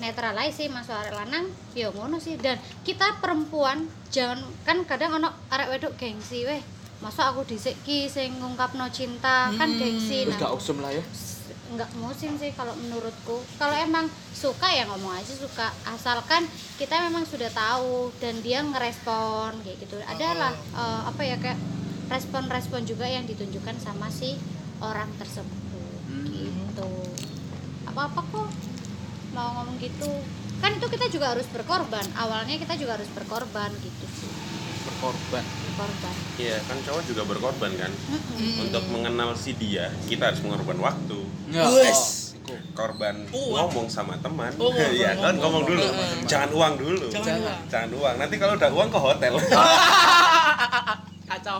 netral 0.00 0.34
aja 0.34 0.50
sih 0.50 0.66
mas 0.72 0.88
arek 0.88 1.12
lanang 1.14 1.46
ya 1.76 1.92
ngono 1.92 2.16
sih. 2.18 2.40
Dan 2.40 2.56
kita 2.82 3.20
perempuan 3.20 3.86
jangan 4.08 4.40
kan 4.64 4.82
kadang 4.88 5.20
ono 5.20 5.28
arek 5.52 5.68
wedok 5.76 5.94
gengsi 6.00 6.48
weh. 6.48 6.58
Masa 7.00 7.32
aku 7.32 7.44
dhisik 7.48 7.76
ki 7.84 8.08
sing 8.08 8.40
ngungkapno 8.40 8.88
cinta 8.90 9.52
kan 9.54 9.70
gengsi. 9.76 10.26
Wis 10.28 10.36
gak 10.40 10.50
nah 10.50 10.56
usum 10.56 10.80
lah 10.80 10.92
ya. 10.92 11.04
nggak 11.70 11.86
musim 12.02 12.34
sih 12.34 12.50
kalau 12.58 12.74
menurutku. 12.74 13.38
Kalau 13.54 13.76
emang 13.78 14.10
suka 14.34 14.66
ya 14.74 14.90
ngomong 14.90 15.14
aja 15.14 15.30
suka. 15.30 15.70
Asalkan 15.86 16.42
kita 16.74 16.98
memang 17.06 17.22
sudah 17.22 17.46
tahu 17.54 18.10
dan 18.18 18.42
dia 18.42 18.58
ngerespon 18.58 19.54
kayak 19.62 19.78
gitu. 19.78 20.02
Adalah 20.02 20.50
eh, 20.74 21.02
apa 21.06 21.22
ya 21.22 21.38
kayak 21.38 21.60
respon-respon 22.10 22.82
juga 22.90 23.06
yang 23.06 23.22
ditunjukkan 23.22 23.78
sama 23.78 24.10
si 24.10 24.34
orang 24.82 25.08
tersebut. 25.14 25.70
Hmm. 26.10 26.26
gitu. 26.26 26.90
Apa 27.86 28.10
apa 28.10 28.18
kok 28.18 28.50
mau 29.30 29.54
ngomong 29.54 29.76
gitu 29.78 30.10
kan 30.58 30.70
itu 30.70 30.86
kita 30.86 31.06
juga 31.08 31.32
harus 31.32 31.46
berkorban 31.46 32.04
awalnya 32.14 32.54
kita 32.56 32.74
juga 32.74 32.94
harus 32.94 33.08
berkorban 33.08 33.70
gitu 33.76 34.04
sih 34.12 34.30
Berkorban. 34.80 35.44
berkorban 35.44 36.14
iya 36.36 36.56
kan 36.62 36.76
cowok 36.78 37.02
juga 37.04 37.22
berkorban 37.24 37.72
kan 37.74 37.92
untuk 38.58 38.84
mengenal 38.86 39.32
si 39.34 39.52
dia 39.52 39.88
kita 40.04 40.28
harus 40.28 40.40
mengorban 40.40 40.78
waktu 40.78 41.18
Ya. 41.50 41.66
Wes. 41.66 42.30
oh, 42.44 42.54
korban 42.72 43.26
Uang. 43.28 43.66
ngomong 43.66 43.86
sama 43.86 44.14
teman 44.16 44.54
Oh, 44.56 44.70
iya 44.70 45.14
kan 45.14 45.34
ngomong. 45.34 45.62
ngomong 45.62 45.62
dulu 45.66 45.82
Ngomong. 45.82 46.26
jangan 46.26 46.50
uang 46.52 46.74
dulu 46.76 47.06
Jangan 47.08 47.24
Jangan. 47.24 47.42
uang. 47.42 47.58
jangan 47.66 47.90
uang 47.92 48.14
nanti 48.16 48.34
kalau 48.36 48.54
udah 48.54 48.70
uang 48.70 48.88
ke 48.88 48.98
hotel 49.00 49.32
Kacau. 51.30 51.58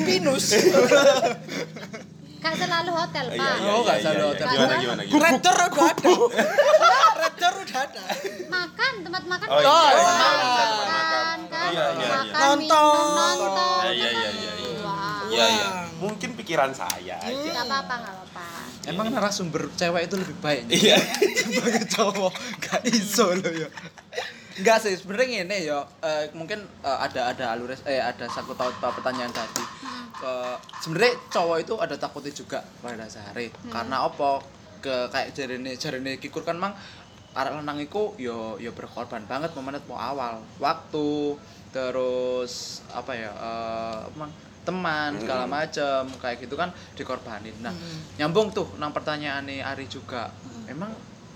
Minus. 0.00 0.56
Gak 2.44 2.54
selalu 2.58 2.90
hotel 2.92 3.24
Iya, 3.26 3.40
pak 3.40 3.54
iya, 3.56 3.70
Oh, 3.70 3.80
iya, 3.80 3.94
salah 3.96 4.12
iya. 4.14 4.24
hotel. 4.26 4.46
gimana 4.46 4.74
gimana 4.76 5.02
gimana 5.02 5.22
Raptor 5.24 5.56
udah 5.64 5.86
ada. 5.88 6.08
Raptor 7.24 7.52
udah 7.56 7.78
ada. 7.80 8.02
makan 8.46 8.92
tempat 9.00 9.22
makan 9.24 9.46
Oh, 9.48 9.58
iya, 9.58 9.64
makan, 9.64 9.88
iya, 9.88 10.04
iya, 10.04 10.04
makan, 10.04 10.68
makan. 10.84 11.38
kan 11.48 11.64
Iya, 11.64 11.84
iya, 11.86 11.86
iya. 11.90 12.08
makan 12.12 12.40
Nonton. 12.44 12.60
minum, 12.60 13.16
nonton 13.16 13.82
Iya, 13.82 13.90
iya, 13.90 14.10
iya, 14.12 14.30
iya, 14.30 14.52
iya. 14.60 14.72
Iya 15.26 15.46
iya 15.50 15.68
mungkin 15.96 16.36
pikiran 16.36 16.70
saya 16.70 17.16
aja 17.16 17.32
nggak 17.32 17.64
apa-apa 17.64 17.94
nggak 17.96 18.14
apa-apa 18.14 18.46
Emang 18.84 19.08
narasumber 19.08 19.72
cewek 19.72 20.04
itu 20.04 20.14
lebih 20.14 20.36
baik. 20.38 20.68
iya 20.68 21.00
sebagai 21.48 21.88
cowok 21.88 22.32
gak 22.60 22.84
iso 22.86 23.32
loh 23.32 23.52
ya 23.56 23.68
Enggak 24.54 24.78
sih, 24.78 24.94
sebenarnya 24.94 25.42
ini 25.42 25.66
ya 25.66 25.82
eh, 25.98 26.30
mungkin 26.30 26.62
eh, 26.62 26.98
ada 27.00 27.26
ada 27.26 27.44
alur 27.50 27.72
eh 27.72 27.98
ada 27.98 28.28
satu 28.28 28.52
tahu 28.52 28.70
pertanyaan 28.78 29.32
tadi. 29.32 29.64
Eh, 30.22 30.56
sebenarnya 30.78 31.14
cowok 31.26 31.58
itu 31.58 31.74
ada 31.80 31.96
takutnya 31.98 32.30
juga 32.30 32.58
pada 32.78 32.94
dasarnya. 32.94 33.50
Karena 33.66 34.06
apa? 34.06 34.38
Ke 34.78 35.08
kayak 35.10 35.34
jarine 35.34 35.74
jarine 35.74 36.20
Kikur 36.20 36.46
kan 36.46 36.60
mang 36.60 36.76
arek 37.34 37.50
lanang 37.50 37.82
iku 37.82 38.14
yo 38.14 38.54
yo 38.62 38.70
berkorban 38.70 39.26
banget 39.26 39.50
momennya 39.58 39.82
mau 39.90 39.98
awal. 39.98 40.38
Waktu 40.62 41.34
terus 41.74 42.84
apa 42.94 43.12
ya? 43.16 43.30
eh, 43.34 44.00
mang 44.14 44.30
teman 44.64 45.12
segala 45.20 45.44
macem 45.44 46.08
kayak 46.22 46.40
gitu 46.40 46.56
kan 46.56 46.72
dikorbanin. 46.96 47.52
Nah, 47.60 47.74
nyambung 48.16 48.48
tuh 48.48 48.64
nang 48.80 48.96
pertanyaan 48.96 49.44
nih 49.44 49.60
Ari 49.60 49.90
juga. 49.90 50.32
Emang 50.70 50.88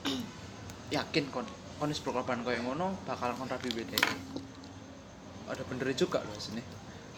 yakin 0.97 1.28
kon 1.28 1.44
kon 1.78 1.92
wis 1.92 2.00
berkorban 2.00 2.40
koyo 2.42 2.58
ngono 2.64 2.97
bakal 3.06 3.30
kon 3.38 3.47
rabi 3.47 3.70
beda 3.70 3.94
ada 5.49 5.62
bener 5.64 5.88
juga 5.97 6.20
loh 6.20 6.37
sini 6.37 6.61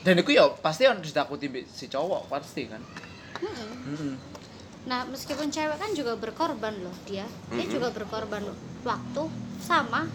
dan 0.00 0.14
itu 0.16 0.32
ya 0.32 0.48
pasti 0.60 0.88
harus 0.88 1.04
ditakuti 1.04 1.50
si 1.68 1.86
cowok 1.92 2.32
pasti 2.32 2.68
kan. 2.68 2.82
Mm-mm. 3.40 4.16
nah 4.80 5.04
meskipun 5.08 5.52
cewek 5.52 5.76
kan 5.76 5.92
juga 5.92 6.16
berkorban 6.16 6.72
loh 6.80 6.96
dia. 7.04 7.28
Dia 7.52 7.66
juga 7.68 7.92
berkorban 7.92 8.40
loh. 8.44 8.56
Waktu 8.84 9.22
sama 9.60 10.08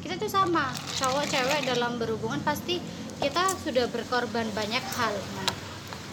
kita 0.00 0.16
tuh 0.16 0.32
sama. 0.32 0.72
Cowok 0.96 1.24
cewek 1.28 1.60
dalam 1.68 2.00
berhubungan 2.00 2.40
pasti 2.40 2.80
kita 3.20 3.52
sudah 3.60 3.88
berkorban 3.92 4.48
banyak 4.56 4.84
hal. 4.96 5.12
Nah, 5.12 5.52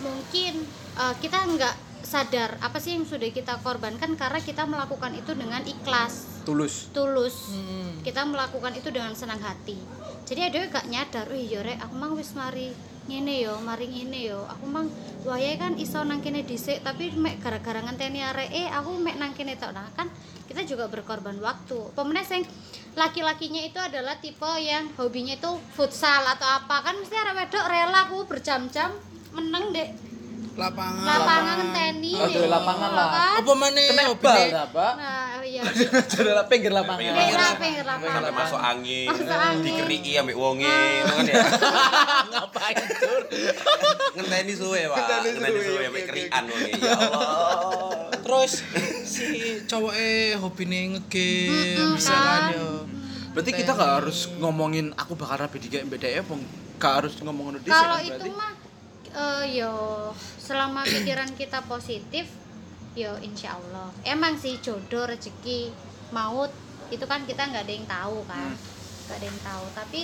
mungkin 0.04 0.64
eh, 1.00 1.16
kita 1.24 1.40
nggak 1.48 1.76
sadar 2.08 2.56
apa 2.64 2.80
sih 2.80 2.96
yang 2.96 3.04
sudah 3.04 3.28
kita 3.36 3.60
korbankan 3.60 4.16
karena 4.16 4.40
kita 4.40 4.64
melakukan 4.64 5.12
itu 5.16 5.36
dengan 5.36 5.60
ikhlas. 5.68 6.44
Tulus. 6.48 6.88
Tulus. 6.96 7.52
Hmm. 7.52 8.00
kita 8.08 8.24
melakukan 8.24 8.72
itu 8.72 8.88
dengan 8.88 9.12
senang 9.12 9.44
hati. 9.44 9.76
Jadi 10.24 10.48
ada 10.48 10.60
gak 10.72 10.88
nyadar 10.88 11.28
wih 11.28 11.44
yo 11.44 11.60
rek 11.60 11.76
aku 11.84 11.96
mang 12.00 12.16
wis 12.16 12.32
mari 12.36 12.72
ngene 13.08 13.42
yo 13.42 13.58
mari 13.64 13.88
ngene 13.88 14.20
yo. 14.28 14.44
Aku 14.52 14.68
mang 14.68 14.92
wayahe 15.24 15.56
kan 15.58 15.74
iso 15.80 16.04
nang 16.04 16.20
kene 16.20 16.44
dhisik 16.44 16.84
tapi 16.84 17.12
mek 17.16 17.40
gara-gara 17.40 17.80
ngenteni 17.84 18.22
eh 18.52 18.68
aku 18.72 19.00
mek 19.00 19.16
nang 19.18 19.32
kene 19.34 19.56
tok. 19.56 19.72
Nah 19.72 19.88
kan 19.96 20.12
kita 20.48 20.64
juga 20.64 20.88
berkorban 20.88 21.40
waktu. 21.40 21.92
Pemenang 21.96 22.28
sing 22.28 22.44
laki-lakinya 22.96 23.62
itu 23.64 23.80
adalah 23.80 24.20
tipe 24.20 24.52
yang 24.60 24.92
hobinya 24.96 25.36
itu 25.36 25.52
futsal 25.76 26.24
atau 26.24 26.48
apa. 26.48 26.84
Kan 26.84 27.00
mesti 27.00 27.16
arek 27.16 27.36
wedok 27.36 27.66
rela 27.68 28.00
aku 28.08 28.28
berjam-jam 28.28 28.92
meneng 29.36 29.76
dek 29.76 30.07
lapangan 30.58 31.06
lapangan 31.06 31.56
ngenteni 31.62 32.12
Oh, 32.18 32.26
lapangan 32.26 32.90
lah. 32.90 33.10
apa 33.38 33.52
mana 33.54 33.78
Kena 33.78 34.04
bal 34.10 34.50
Pak. 34.68 34.94
nah 34.98 35.38
iya 35.46 35.62
Jadi 36.12 36.28
lah 36.28 36.46
pinggir 36.46 36.74
lapangan. 36.74 37.14
Pinggir 37.14 37.86
lapangan. 37.86 38.10
sampai 38.10 38.34
masuk 38.34 38.58
angin, 38.60 39.06
Masuk 39.06 39.30
angin. 39.30 39.64
dikeriki 39.64 40.12
ambek 40.18 40.34
wonge, 40.34 40.66
itu 40.98 41.14
kan 41.14 41.26
ya. 41.26 41.36
Ngapain, 42.34 42.76
Cur? 42.92 43.22
Ngenteni 44.18 44.54
suwe, 44.54 44.82
Pak. 44.88 44.98
Ngenteni 45.24 45.60
suwe, 45.60 45.78
oke, 45.78 45.86
ambek 45.86 46.02
oke, 46.02 46.10
kerikan 46.10 46.44
wonge. 46.48 46.72
Ya 46.74 46.94
Allah. 46.96 47.92
terus 48.18 48.52
si 49.06 49.26
cowoknya 49.64 50.36
hobi 50.38 50.64
nih 50.66 50.84
ngegame 50.92 51.96
bisa 51.96 52.12
kan 52.14 52.44
yo 52.52 52.68
Berarti 53.32 53.52
kita 53.54 53.72
gak 53.72 53.92
harus 54.02 54.28
ngomongin 54.36 54.92
aku 54.98 55.14
bakal 55.14 55.46
rapi 55.46 55.62
di 55.62 55.70
ya, 55.70 55.86
Bang. 56.26 56.42
Gak 56.78 56.94
harus 57.00 57.14
ngomongin 57.22 57.62
di 57.62 57.70
kalau 57.70 57.94
kan, 57.94 58.02
itu 58.02 58.18
berarti. 58.18 58.30
mah 58.34 58.52
eh, 59.12 59.44
yo 59.60 60.12
selama 60.40 60.84
pikiran 60.88 61.32
kita 61.36 61.64
positif 61.68 62.28
yo 62.98 63.14
insya 63.22 63.56
Allah. 63.56 63.94
Emang 64.02 64.36
sih 64.42 64.58
jodoh 64.58 65.06
rezeki 65.06 65.70
maut 66.10 66.50
itu 66.90 67.04
kan 67.04 67.28
kita 67.28 67.46
nggak 67.46 67.64
ada 67.68 67.74
yang 67.74 67.88
tahu 67.88 68.20
kan. 68.26 68.52
Nggak 69.08 69.18
ada 69.22 69.28
yang 69.28 69.42
tahu. 69.46 69.66
Tapi 69.78 70.02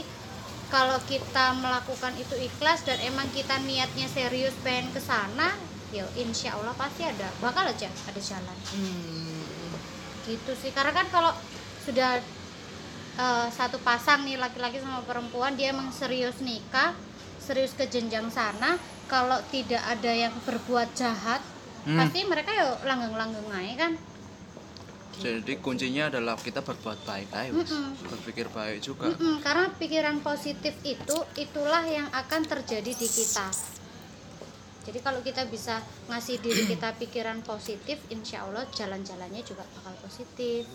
kalau 0.70 0.98
kita 1.06 1.54
melakukan 1.58 2.14
itu 2.18 2.34
ikhlas 2.38 2.86
dan 2.86 2.98
emang 3.02 3.30
kita 3.34 3.62
niatnya 3.62 4.10
serius 4.10 4.54
pengen 4.66 4.90
ke 4.90 5.02
sana 5.02 5.54
yo 5.94 6.10
insya 6.18 6.58
Allah 6.58 6.74
pasti 6.74 7.06
ada 7.06 7.30
bakal 7.38 7.70
aja 7.70 7.90
ada 7.90 8.22
jalan. 8.22 8.58
Hmm. 8.74 9.42
gitu 10.24 10.54
sih. 10.56 10.72
Karena 10.72 10.96
kan 10.96 11.08
kalau 11.10 11.34
sudah 11.84 12.22
eh, 13.20 13.48
satu 13.54 13.78
pasang 13.82 14.26
nih 14.26 14.40
laki-laki 14.40 14.80
sama 14.80 15.04
perempuan 15.04 15.54
dia 15.54 15.74
emang 15.74 15.92
serius 15.94 16.40
nikah 16.40 16.96
serius 17.44 17.76
ke 17.76 17.84
jenjang 17.86 18.32
sana 18.32 18.80
kalau 19.12 19.38
tidak 19.52 19.84
ada 19.84 20.12
yang 20.16 20.32
berbuat 20.48 20.96
jahat 20.96 21.44
Hmm. 21.84 22.00
pasti 22.00 22.24
mereka 22.24 22.48
ya 22.56 22.80
langgeng-langgeng 22.88 23.44
aja 23.52 23.76
kan 23.76 23.94
Jadi 25.20 25.60
kuncinya 25.60 26.08
adalah 26.08 26.40
kita 26.40 26.64
berbuat 26.64 27.06
baik 27.06 27.30
aja, 27.36 27.52
Mas. 27.54 27.70
Mm-mm. 27.70 27.92
Berpikir 28.08 28.48
baik 28.50 28.82
juga. 28.82 29.12
Mm-mm, 29.14 29.44
karena 29.44 29.68
pikiran 29.76 30.18
positif 30.24 30.74
itu 30.82 31.18
itulah 31.38 31.84
yang 31.86 32.08
akan 32.10 32.42
terjadi 32.48 32.88
di 32.88 33.08
kita 33.12 33.52
jadi 34.84 35.00
kalau 35.00 35.24
kita 35.24 35.48
bisa 35.48 35.80
ngasih 36.12 36.44
diri 36.44 36.68
kita 36.68 36.92
pikiran 37.00 37.40
positif 37.40 38.04
insya 38.12 38.44
Allah 38.44 38.68
jalan-jalannya 38.68 39.40
juga 39.42 39.64
bakal 39.80 39.96
positif 40.04 40.68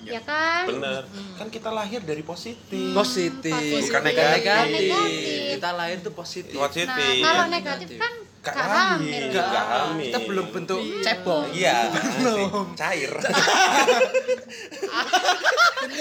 ya 0.00 0.20
kan 0.20 0.64
Bener. 0.68 1.02
Kan 1.34 1.48
kita 1.48 1.68
lahir 1.68 2.00
dari 2.00 2.22
positif. 2.22 2.92
Positif, 2.92 3.50
Positif. 3.50 3.82
Bukan 3.84 3.98
Bukan 3.98 4.02
negatif. 4.04 4.86
Negatif. 4.86 5.40
Kita 5.52 5.68
lahir 5.72 5.96
tuh 5.98 6.12
positif. 6.12 6.54
Positif. 6.54 6.86
nah 7.18 7.30
kalau 7.34 7.46
negatif 7.48 7.96
kan 7.96 8.12
Gak 8.38 8.54
gak 8.54 8.68
hamil. 8.70 9.22
Gak 9.28 9.44
dong. 9.44 9.68
hamil. 9.68 10.04
Kita 10.08 10.18
belum 10.22 10.46
bentuk 10.48 10.80
cebong. 11.02 11.50
Iya, 11.50 11.90
belum. 12.14 12.72
Cair. 12.72 13.12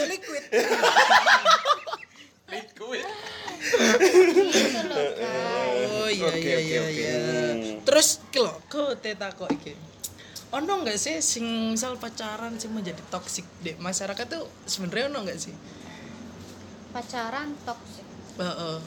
Liquid. 0.07 0.43
gitu 4.47 4.79
loh 4.87 5.09
guys 5.11 5.91
oh 5.91 6.07
iya 6.07 6.25
Oke, 6.25 6.39
iya 6.39 6.55
oke, 6.55 6.63
iya 6.63 6.79
oke. 6.79 6.93
iya 6.93 7.15
Hmm. 7.57 7.79
terus 7.83 8.19
kilo 8.29 8.53
ke 8.67 8.81
teta 9.01 9.29
kok 9.29 9.49
iki 9.49 9.73
ono 10.49 10.73
nggak 10.79 10.95
sih 10.95 11.19
sing 11.19 11.43
misal 11.69 11.95
pacaran 11.95 12.55
sih 12.55 12.67
menjadi 12.67 13.03
toksik 13.05 13.43
di 13.59 13.75
masyarakat 13.75 14.25
tuh 14.25 14.43
sebenarnya 14.63 15.09
ono 15.09 15.19
nggak 15.21 15.37
sih 15.37 15.53
pacaran 16.89 17.51
toksik 17.61 18.05
Heeh. 18.37 18.77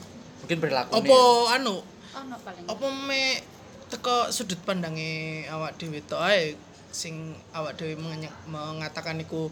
Mungkin 0.40 0.58
perilaku 0.58 0.90
apa 0.94 1.04
nih. 1.04 1.54
anu 1.58 1.76
oh 1.82 2.22
no 2.24 2.36
paling 2.38 2.64
apa 2.64 2.86
me 3.02 3.24
teko 3.86 4.28
sudut 4.28 4.56
pandange 4.60 5.10
awak 5.46 5.76
dhewe 5.76 6.00
tok 6.00 6.22
ae 6.22 6.54
sing 6.90 7.14
awak 7.50 7.74
dhewe 7.74 7.94
mengenya- 7.94 8.34
mengatakan 8.46 9.18
iku 9.18 9.50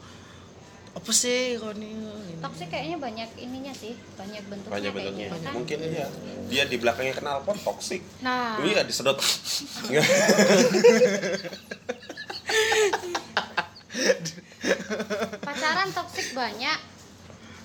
apa 0.91 1.11
sih 1.13 1.55
kok 1.55 1.77
nih 1.77 1.93
toksik 2.41 2.67
kayaknya 2.69 2.97
banyak 2.97 3.29
ininya 3.37 3.71
sih 3.71 3.93
banyak 4.17 4.43
bentuknya 4.45 4.73
Banyak 4.73 4.93
kayaknya 4.93 5.27
bentuknya. 5.29 5.45
kan 5.45 5.53
Mungkin 5.55 5.79
iya. 5.85 6.07
Dia 6.49 6.65
di 6.65 6.77
belakangnya 6.77 7.13
kenal 7.13 7.37
pun 7.43 7.55
toksik. 7.55 8.01
nah 8.19 8.57
Iya 8.59 8.83
disedot. 8.83 9.21
pacaran 15.41 15.89
toksik 15.91 16.33
banyak 16.33 16.79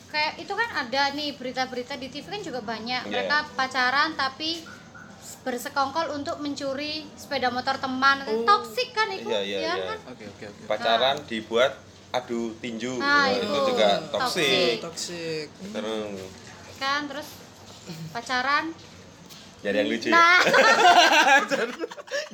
kayak 0.07 0.33
itu 0.37 0.53
kan 0.53 0.69
ada 0.77 1.09
nih 1.11 1.33
berita-berita 1.33 1.97
di 1.97 2.07
TV 2.07 2.25
kan 2.27 2.41
juga 2.41 2.61
banyak 2.61 3.01
Iya. 3.01 3.09
mereka 3.09 3.49
pacaran 3.53 4.13
tapi 4.13 4.61
bersekongkol 5.41 6.13
untuk 6.13 6.37
mencuri 6.37 7.03
sepeda 7.13 7.49
motor 7.49 7.75
teman 7.75 8.21
Oh. 8.23 8.45
toksik 8.45 8.93
kan 8.93 9.09
itu 9.09 9.25
Iya, 9.25 9.41
iya, 9.41 9.57
ya 9.57 9.73
iya. 9.73 9.85
kan 9.87 9.99
Oke, 10.07 10.25
oke, 10.27 10.45
oke. 10.45 10.63
Pacaran 10.65 11.17
dibuat 11.25 11.73
adu 12.11 12.53
tinju. 12.55 12.93
Nah, 12.95 13.25
Nah, 13.25 13.33
itu. 13.33 13.41
itu 13.41 13.59
juga 13.67 13.89
Toksik. 14.05 14.77
toksik. 14.77 14.77
toksik 14.79 15.47
Terus 15.73 16.29
kan 16.77 17.01
terus 17.07 17.27
pacaran 18.11 18.65
jadi 19.63 19.79
yang 19.79 19.89
lucu. 19.89 20.07
ya? 20.11 20.15
nah 20.19 20.39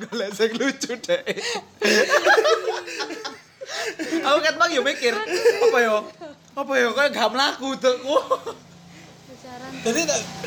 Gue 0.02 0.14
lesek 0.18 0.50
lucu 0.58 0.92
deh. 0.98 1.22
Aku 4.26 4.38
kan 4.42 4.54
bang 4.58 4.70
yo 4.74 4.82
mikir 4.82 5.14
apa 5.14 5.78
yo 5.78 6.02
apa 6.58 6.72
yo 6.74 6.90
kayak 6.90 7.14
gak 7.14 7.30
melaku 7.30 7.78
tuh. 7.78 7.94
pacaran 9.30 9.70
jadi 9.82 10.00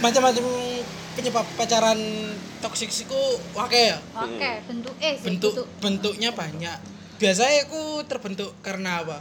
macam-macam 0.03 0.45
penyebab 1.13 1.45
pacaran 1.55 1.99
toksik 2.61 2.89
siku 2.91 3.17
wake 3.53 3.93
ya 3.93 3.97
oke 4.15 4.49
bentuk 4.69 4.95
eh 5.01 5.13
sih 5.17 5.25
bentuk 5.27 5.53
bentuk 5.53 5.67
bentuknya 5.81 6.29
banyak 6.33 6.77
biasanya 7.17 7.69
aku 7.69 8.03
terbentuk 8.05 8.51
karena 8.65 9.01
apa 9.05 9.19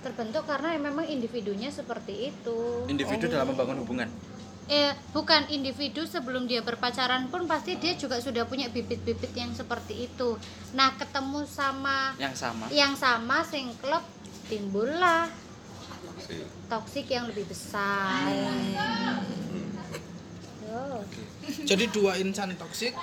terbentuk 0.00 0.48
karena 0.48 0.80
memang 0.80 1.04
individunya 1.04 1.68
seperti 1.68 2.32
itu 2.32 2.88
Individu 2.88 3.28
dalam 3.28 3.52
membangun 3.52 3.84
hubungan. 3.84 4.08
Eh 4.70 4.94
bukan 5.10 5.50
individu 5.50 6.06
sebelum 6.06 6.46
dia 6.46 6.62
berpacaran 6.62 7.26
pun 7.26 7.42
pasti 7.44 7.74
dia 7.74 7.98
juga 7.98 8.22
sudah 8.22 8.46
punya 8.46 8.70
bibit-bibit 8.70 9.34
yang 9.34 9.50
seperti 9.50 10.06
itu 10.06 10.38
nah 10.72 10.94
ketemu 10.94 11.42
sama 11.42 12.14
Yang 12.16 12.34
sama. 12.38 12.64
yang 12.70 12.94
sama 12.94 13.42
sing 13.42 13.74
klub 13.76 14.06
timbullah 14.46 15.26
Toksik. 16.00 16.46
toksik 16.70 17.06
yang 17.10 17.26
lebih 17.26 17.50
besar 17.50 18.30
Yo, 20.62 21.02
jadi 21.66 21.84
dua 21.90 22.14
insan 22.16 22.54
toksik 22.54 22.94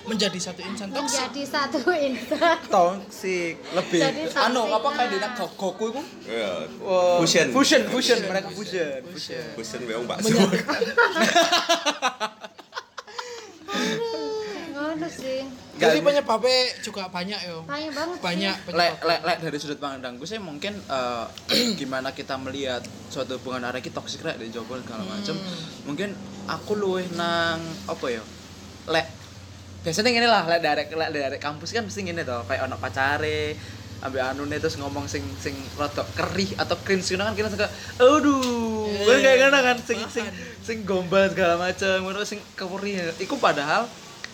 menjadi 0.00 0.38
satu 0.40 0.60
insan 0.64 0.88
toksik 0.88 1.04
menjadi 1.04 1.42
satu 1.44 1.80
insan 1.92 2.56
Toxic 2.66 3.54
lebih. 3.76 4.00
Jadi 4.00 4.22
Anu 4.32 4.62
apa 4.66 4.88
kayak 4.96 5.08
di 5.12 5.18
Go- 5.36 5.54
Goku 5.54 5.84
itu? 5.92 6.02
Iya. 6.24 6.52
Wah, 6.80 7.20
Fusion. 7.20 7.46
Fusion, 7.52 7.82
fusion, 7.86 8.18
mereka 8.24 8.48
fusion. 8.48 9.00
Fusion. 9.12 9.44
Bosen 9.54 9.80
beong 9.84 10.08
bakso. 10.08 10.32
Ngono 14.70 15.06
sih 15.06 15.44
jadi 15.80 15.98
penyebabnya 16.04 16.60
juga 16.84 17.08
banyak 17.08 17.40
yo 17.48 17.64
banyak 17.64 17.92
banget 17.96 18.18
banyak 18.20 18.56
sih. 18.60 18.76
lek 18.76 19.00
lek 19.00 19.20
lek 19.24 19.38
dari 19.40 19.56
sudut 19.56 19.80
pandangku 19.80 20.28
sih 20.28 20.36
mungkin 20.36 20.76
eh, 20.76 21.26
gimana 21.80 22.12
kita 22.12 22.36
melihat 22.36 22.84
suatu 23.08 23.40
hubungan 23.40 23.64
arek 23.64 23.88
iki 23.88 23.90
toksik 23.90 24.20
rek 24.20 24.36
di 24.36 24.52
Jogo 24.52 24.76
segala 24.76 25.08
macem 25.08 25.36
mungkin 25.88 26.12
aku 26.44 26.76
luwih 26.76 27.08
nang 27.16 27.60
apa 27.88 28.06
ya 28.12 28.22
lek 28.92 29.06
biasanya 29.80 30.10
gini 30.12 30.28
lah 30.28 30.44
lek 30.44 30.60
dari 30.60 30.84
lek 30.88 31.08
dari 31.10 31.38
kampus 31.40 31.72
kan 31.72 31.88
mesti 31.88 32.04
gini 32.04 32.20
toh 32.20 32.44
kayak 32.44 32.68
anak 32.68 32.78
pacare 32.80 33.56
ambil 34.00 34.32
anu 34.32 34.48
nih 34.48 34.56
terus 34.56 34.80
ngomong 34.80 35.04
sing 35.04 35.20
sing 35.40 35.52
rodok 35.76 36.08
kerih 36.16 36.56
atau 36.56 36.76
cringe 36.80 37.04
gitu 37.04 37.20
kan? 37.20 37.36
Kita 37.36 37.52
suka 37.52 37.68
aduh. 38.00 38.88
Iya, 38.88 39.16
kayak 39.20 39.38
gana 39.44 39.58
kan 39.60 39.76
sing 39.84 40.00
sing 40.08 40.24
sing 40.64 40.88
gombal 40.88 41.28
segala 41.28 41.60
macam 41.60 42.08
ngono 42.08 42.24
sing 42.24 42.40
keperih 42.56 43.12
iku 43.20 43.36
padahal 43.36 43.84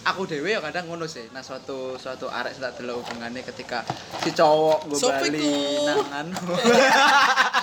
aku 0.07 0.23
dewe 0.31 0.55
ya 0.55 0.63
kadang 0.63 0.87
ngono 0.87 1.11
sih. 1.11 1.27
Nah 1.35 1.43
suatu 1.43 1.99
suatu 1.99 2.31
arek 2.31 2.55
tak 2.63 2.79
delok 2.79 3.03
hubungannya 3.03 3.43
ketika 3.43 3.83
si 4.23 4.31
cowok 4.31 4.87
gue 4.87 4.99
Sopo 5.03 5.19
bali 5.19 5.35
iku? 5.35 5.99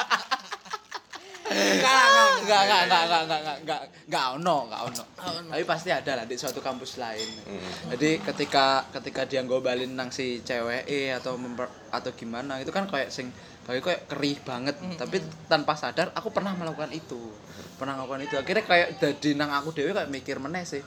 Enggak, 1.63 2.03
enggak, 2.43 2.61
enggak, 2.63 2.81
enggak, 2.83 3.01
enggak, 3.03 3.21
enggak, 3.23 3.57
enggak, 3.63 3.81
enggak 4.07 4.25
ono, 4.35 4.55
enggak 4.67 4.81
ono. 4.91 5.03
Tapi 5.49 5.63
pasti 5.63 5.89
ada 5.89 6.11
lah 6.19 6.25
di 6.27 6.35
suatu 6.35 6.59
kampus 6.59 6.99
lain. 6.99 7.29
Hmm. 7.47 7.95
Jadi 7.95 8.19
ketika 8.19 8.83
ketika 8.91 9.21
dia 9.23 9.41
ngombalin 9.47 9.95
nang 9.95 10.11
si 10.11 10.43
cewek 10.43 10.83
atau 11.15 11.39
memper, 11.39 11.71
atau 11.89 12.11
gimana 12.11 12.59
itu 12.59 12.69
kan 12.75 12.89
kayak 12.89 13.09
sing 13.09 13.31
bagi 13.63 13.79
kayak 13.79 14.11
kerih 14.11 14.37
banget. 14.43 14.75
Hmm. 14.75 14.99
Tapi 14.99 15.23
tanpa 15.47 15.79
sadar 15.79 16.11
aku 16.11 16.35
pernah 16.35 16.51
melakukan 16.51 16.91
itu. 16.91 17.31
Pernah 17.79 17.95
melakukan 17.99 18.27
itu. 18.27 18.35
Akhirnya 18.35 18.63
kayak 18.67 18.87
jadi 18.99 19.29
nang 19.39 19.55
aku 19.55 19.71
dewe 19.71 19.95
kayak 19.95 20.11
mikir 20.11 20.37
meneh 20.43 20.67
sih. 20.67 20.83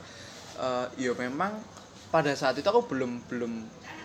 Uh, 0.57 0.89
ya 0.97 1.13
memang 1.17 1.57
pada 2.09 2.33
saat 2.33 2.57
itu 2.57 2.65
aku 2.65 2.89
belum 2.89 3.29
belum 3.29 3.53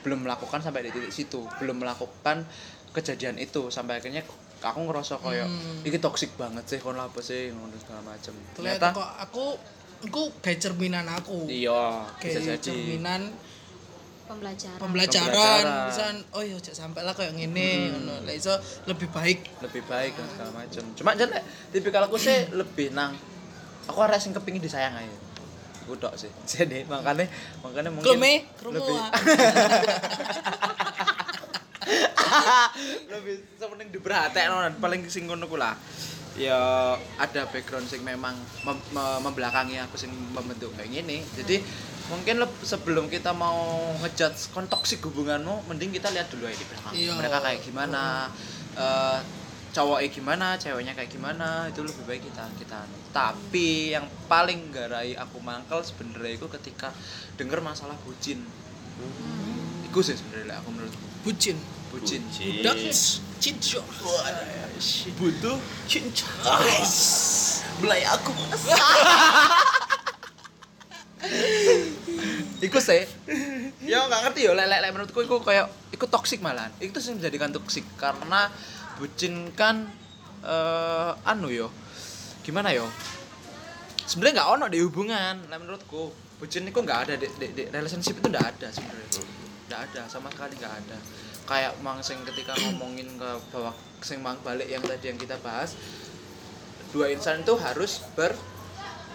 belum 0.03 0.19
melakukan 0.27 0.65
sampai 0.65 0.89
di 0.89 0.91
titik 0.91 1.13
situ. 1.13 1.45
Belum 1.61 1.77
melakukan 1.77 2.49
kejadian 2.97 3.37
itu. 3.37 3.69
Sampai 3.69 4.01
akhirnya 4.01 4.25
aku 4.63 4.87
ngerasa 4.87 5.19
kayak 5.19 5.45
Hmm. 5.45 5.83
ini 5.83 5.99
toksik 5.99 6.33
banget 6.35 6.65
sih 6.65 6.79
kon 6.79 6.95
apa 6.95 7.19
sih? 7.19 7.51
Ngono 7.51 7.75
segala 7.77 8.01
macem. 8.07 8.33
Ternyata 8.55 8.91
kok 8.91 9.11
aku 9.21 9.45
aku 10.03 10.23
kayak 10.39 10.59
cerminan 10.59 11.07
aku. 11.07 11.47
Iya 11.47 12.07
bisa 12.17 12.39
kayak 12.39 12.59
jadi. 12.59 12.65
cerminan 12.65 13.23
pembelajaran. 14.23 14.79
pembelajaran 14.81 15.29
Pembelajaran. 15.29 15.87
misalkan 15.93 16.19
oh 16.33 16.41
ya 16.41 16.55
ojo 16.57 16.73
sampai 16.73 17.03
lah 17.03 17.13
kayak 17.13 17.35
gini 17.35 17.91
ngono. 17.91 18.15
Lah 18.23 18.33
iso 18.33 18.55
lebih 18.87 19.11
baik. 19.11 19.45
Lebih 19.61 19.83
baik 19.85 20.13
dan 20.15 20.27
segala 20.31 20.51
macam 20.57 20.85
cuma 20.95 21.11
jadi 21.13 21.39
tipikal 21.69 22.07
aku 22.07 22.17
sih 22.17 22.49
lebih 22.51 22.91
nang 22.91 23.13
aku 23.85 23.99
arek 24.01 24.19
sing 24.19 24.31
kepingin 24.33 24.63
disayang 24.63 24.95
aja 24.95 25.17
aku 25.83 25.99
tok 25.99 26.15
sih. 26.15 26.31
Jadi 26.55 26.87
makanya 26.87 27.27
makanya 27.59 27.91
mungkin 27.91 28.07
Klume, 28.07 28.47
lebih. 28.71 28.99
lebih 33.13 33.43
sepenting 33.59 33.89
diperhatekno 33.93 34.79
paling 34.79 35.07
sing 35.11 35.27
ngono 35.27 35.47
ku 35.47 35.57
lah. 35.61 35.75
Ya 36.33 36.57
ada 37.21 37.45
background 37.53 37.85
sing 37.93 38.01
memang 38.01 38.33
mem- 38.65 38.87
me- 38.97 39.21
membelakangi 39.21 39.77
aku 39.85 40.01
sing 40.01 40.09
membentuk 40.33 40.73
kayak 40.73 40.89
gini 40.89 41.21
jadi 41.37 41.61
mungkin 42.09 42.41
leb- 42.41 42.65
sebelum 42.65 43.13
kita 43.13 43.37
mau 43.37 43.93
ngejudge 44.01 44.49
kon 44.57 44.65
toksik 44.65 45.05
hubunganmu 45.05 45.69
mending 45.69 45.93
kita 45.93 46.09
lihat 46.09 46.33
dulu 46.33 46.49
aja 46.49 46.57
di 46.57 46.65
belakang. 46.65 46.93
Iya. 46.97 47.13
mereka 47.21 47.39
kayak 47.45 47.61
gimana 47.61 48.33
eh, 48.81 49.19
cowoknya 49.73 50.09
gimana 50.09 50.47
ceweknya 50.57 50.93
kayak 50.97 51.13
gimana 51.13 51.69
itu 51.69 51.81
lebih 51.85 52.05
baik 52.05 52.25
kita 52.29 52.45
kita 52.61 52.77
anu. 52.81 52.97
tapi 53.13 53.93
yang 53.93 54.05
paling 54.25 54.73
garai 54.73 55.13
aku 55.17 55.37
mangkel 55.41 55.85
sebenarnya 55.85 56.41
itu 56.41 56.49
ketika 56.49 56.93
denger 57.37 57.61
masalah 57.61 57.97
bucin. 58.09 58.41
Itu 59.85 60.01
sih 60.01 60.17
sebenarnya 60.17 60.61
aku 60.65 60.69
menurutku 60.73 61.07
bucin 61.23 61.57
bucin 61.93 62.23
budak 62.35 62.77
cinta. 63.43 63.83
Butuh 65.19 65.59
cinta. 65.91 66.27
Belai 67.83 68.07
aku. 68.07 68.31
Iku 72.63 72.79
sih, 72.79 73.03
ya 73.83 74.07
nggak 74.07 74.21
ngerti 74.23 74.47
ya, 74.47 74.55
lelek 74.55 74.79
lelek 74.79 74.91
menurutku 74.95 75.19
iku 75.27 75.43
kayak 75.43 75.67
iku 75.91 76.07
toksik 76.07 76.39
malahan. 76.39 76.71
Itu 76.79 77.03
sih 77.03 77.11
menjadikan 77.11 77.51
toksik 77.51 77.83
karena 77.99 78.47
bucin 79.03 79.51
kan 79.59 79.91
eh 80.47 81.11
anu 81.27 81.51
yo, 81.51 81.75
gimana 82.47 82.71
yo? 82.71 82.87
Sebenarnya 84.07 84.43
nggak 84.43 84.51
ono 84.55 84.67
di 84.71 84.79
hubungan, 84.79 85.51
lek 85.51 85.59
menurutku. 85.59 86.15
Bucin 86.39 86.67
itu 86.67 86.79
nggak 86.79 86.99
ada 87.07 87.15
di, 87.19 87.27
di, 87.39 87.47
di 87.55 87.63
relationship 87.71 88.19
itu 88.19 88.27
nggak 88.31 88.47
ada 88.59 88.71
sebenarnya, 88.71 89.07
nggak 89.73 89.83
ada 89.89 90.03
sama 90.05 90.29
sekali 90.29 90.53
nggak 90.61 90.75
ada. 90.85 90.97
Kayak 91.43 91.73
mang 91.81 91.99
sing 91.99 92.21
ketika 92.23 92.53
ngomongin 92.61 93.09
ke 93.17 93.31
bahwa 93.49 93.73
sing 94.05 94.21
mang 94.21 94.37
balik 94.45 94.69
yang 94.69 94.85
tadi 94.85 95.09
yang 95.09 95.17
kita 95.17 95.41
bahas, 95.41 95.73
dua 96.93 97.09
insan 97.09 97.41
itu 97.41 97.57
harus 97.57 98.05
ber 98.13 98.37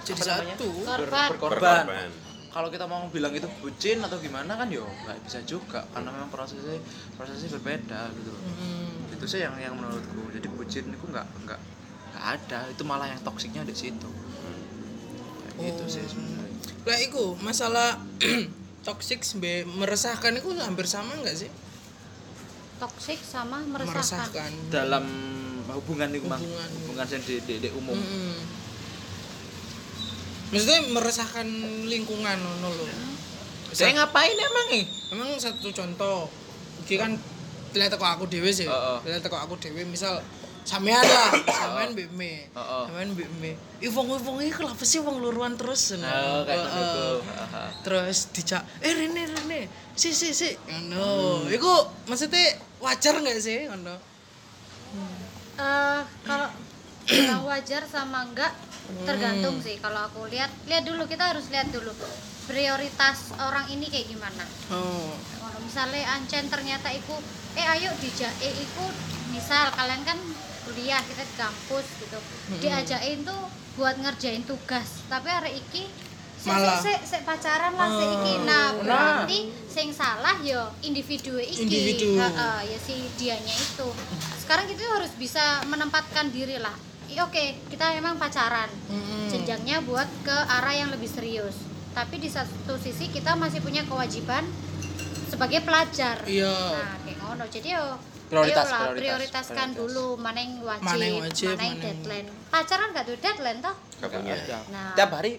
jadi 0.02 0.18
apa 0.18 0.34
namanya? 0.42 0.56
satu 0.58 0.68
Ber- 0.74 0.88
Korban. 0.98 1.30
berkorban. 1.30 1.84
Berkorban. 1.86 2.10
Kalau 2.48 2.74
kita 2.74 2.90
mau 2.90 3.06
bilang 3.14 3.38
itu 3.38 3.46
bucin 3.62 4.02
atau 4.02 4.18
gimana 4.18 4.58
kan 4.58 4.66
yo 4.74 4.82
nggak 5.06 5.30
bisa 5.30 5.46
juga 5.46 5.86
karena 5.94 6.10
memang 6.10 6.34
prosesnya 6.34 6.82
prosesnya 7.14 7.54
berbeda 7.54 8.10
gitu. 8.18 8.34
loh. 8.34 8.42
Hmm. 8.42 9.14
Itu 9.14 9.26
sih 9.30 9.46
yang 9.46 9.54
yang 9.62 9.78
menurutku. 9.78 10.26
Jadi 10.34 10.48
bucin 10.50 10.90
itu 10.90 11.06
nggak 11.06 11.28
nggak 11.46 11.60
nggak 12.16 12.24
ada. 12.24 12.60
Itu 12.74 12.82
malah 12.82 13.06
yang 13.06 13.22
toksiknya 13.22 13.62
di 13.62 13.76
situ. 13.78 14.10
Kayak 15.54 15.70
gitu 15.70 15.84
sih 15.86 16.04
sebenarnya. 16.08 16.56
lah 16.88 16.98
iku 17.04 17.36
masalah 17.44 18.00
toxic 18.88 19.20
sampai 19.22 19.68
meresahkan 19.68 20.32
itu 20.34 20.48
hampir 20.58 20.88
sama 20.88 21.12
nggak 21.20 21.36
sih 21.38 21.52
toksik 22.78 23.20
sama 23.20 23.60
meresahkan, 23.66 24.32
meresahkan 24.32 24.52
Dalam 24.70 25.04
hubungan 25.68 26.08
itu 26.10 26.24
mang 26.24 26.40
Hubungan. 26.40 26.70
hubungan 26.80 27.06
yang 27.10 27.22
di, 27.22 27.36
di, 27.44 27.54
di 27.60 27.70
umum. 27.74 27.92
Mm-mm. 27.94 28.38
maksudnya 30.48 30.80
meresahkan 30.88 31.48
lingkungan 31.86 32.38
ngono 32.38 32.70
lho 32.72 32.86
Saya 33.68 33.92
ngapain 33.94 34.32
emang 34.32 34.68
nih? 34.72 34.86
emang 35.12 35.30
satu 35.36 35.68
contoh 35.70 36.32
iki 36.82 36.96
kan 36.96 37.20
lihat 37.76 37.92
kok 37.92 38.08
aku 38.08 38.26
dewe 38.26 38.48
sih 38.50 38.64
Heeh. 38.64 38.98
lihat 39.06 39.22
kok 39.22 39.38
aku 39.38 39.60
dewe 39.60 39.84
misal 39.84 40.24
sampean 40.68 41.00
lah 41.00 41.32
sampean 41.64 41.96
mbek 41.96 42.12
me. 42.12 42.52
Heeh. 42.52 42.84
sampean 42.92 43.10
mbek 43.16 43.30
me. 43.40 43.52
Ih 43.80 43.92
wong 43.96 44.12
wong 44.12 44.38
iki 44.44 44.52
kenapa 44.60 44.84
sih 44.84 45.00
wong 45.00 45.24
luruan 45.24 45.56
terus. 45.56 45.96
Oh, 45.96 46.44
gitu. 46.44 47.24
Haha. 47.24 47.72
terus 47.88 48.28
dicak 48.36 48.68
eh 48.84 48.92
Rene 48.92 49.24
Rene. 49.32 49.72
Si 49.96 50.12
si 50.12 50.36
si. 50.36 50.52
Ngono. 50.68 51.48
Iku 51.48 51.72
maksudnya 52.12 52.60
wajar 52.84 53.16
nggak 53.24 53.40
sih 53.40 53.72
ngono? 53.72 53.96
Eh, 55.58 56.02
kalau 56.28 56.50
bilang 57.08 57.44
wajar 57.48 57.88
sama 57.88 58.28
enggak 58.28 58.52
tergantung 59.08 59.64
sih. 59.64 59.80
Kalau 59.80 60.12
aku 60.12 60.28
lihat 60.28 60.52
lihat 60.68 60.84
dulu 60.84 61.08
kita 61.08 61.32
harus 61.32 61.48
lihat 61.48 61.72
dulu 61.72 61.96
prioritas 62.48 63.32
orang 63.40 63.72
ini 63.72 63.88
kayak 63.88 64.08
gimana. 64.12 64.44
Oh. 64.72 65.16
Kalau 65.40 65.60
misalnya 65.64 66.04
Ancen 66.16 66.48
ternyata 66.52 66.92
iku 66.92 67.16
eh 67.56 67.68
ayo 67.80 67.92
dijae 68.04 68.52
iku 68.52 68.86
misal 69.32 69.72
kalian 69.76 70.04
kan 70.08 70.20
kuliah 70.78 71.02
kita 71.02 71.26
di 71.26 71.36
kampus 71.42 71.86
gitu. 72.06 72.20
Diajakin 72.62 73.26
tuh 73.26 73.42
buat 73.82 73.98
ngerjain 73.98 74.46
tugas. 74.46 75.02
Tapi 75.10 75.26
hari 75.26 75.58
iki 75.58 75.90
Malah. 76.46 76.78
sik 76.78 77.02
sik 77.02 77.26
pacaran 77.26 77.74
lah 77.74 77.90
sik 77.90 78.10
iki. 78.22 78.34
Nah 78.46 78.78
berarti 78.78 79.40
sing 79.66 79.90
salah 79.90 80.38
yo 80.46 80.70
individu 80.86 81.42
iki. 81.42 81.66
Individu. 81.66 82.22
Heeh, 82.22 82.70
ya 82.70 82.78
si 82.78 83.10
dianya 83.18 83.56
itu. 83.58 83.90
Sekarang 84.38 84.70
kita 84.70 84.86
harus 84.86 85.10
bisa 85.18 85.66
menempatkan 85.66 86.30
diri 86.30 86.62
lah. 86.62 86.78
Oke 87.26 87.58
kita 87.74 87.98
memang 87.98 88.22
pacaran. 88.22 88.70
Mm-mm. 88.94 89.34
jenjangnya 89.34 89.82
buat 89.82 90.06
ke 90.22 90.38
arah 90.62 90.78
yang 90.78 90.94
lebih 90.94 91.10
serius. 91.10 91.58
Tapi 91.98 92.22
di 92.22 92.30
satu 92.30 92.78
sisi 92.78 93.10
kita 93.10 93.34
masih 93.34 93.66
punya 93.66 93.82
kewajiban 93.90 94.46
sebagai 95.26 95.66
pelajar. 95.66 96.22
Iya. 96.30 96.54
nah 96.54 96.94
kayak 97.02 97.18
ngono. 97.26 97.46
Jadi 97.50 97.74
yo 97.74 97.98
Prioritas, 98.28 98.68
ayolah, 98.68 98.80
prioritas, 98.90 98.98
prioritaskan 99.48 99.68
prioritas. 99.70 99.80
dulu 99.80 100.06
mana 100.18 100.40
yang 100.40 100.54
wajib 100.62 100.84
Mana 100.84 101.04
yang 101.06 101.18
wajib, 101.22 101.48
mana 101.48 101.56
yang 101.56 101.58
mana 101.58 101.72
yang- 101.72 101.82
deadline 101.82 102.28
pacaran 102.48 102.88
gak 102.92 103.06
tuh 103.06 103.18
deadline 103.18 103.60
toh 103.60 103.76
Gak 103.98 104.10
punya. 104.12 104.34
Ada. 104.36 104.60
Nah. 104.68 104.92
Tiap 104.94 105.12
hari 105.14 105.34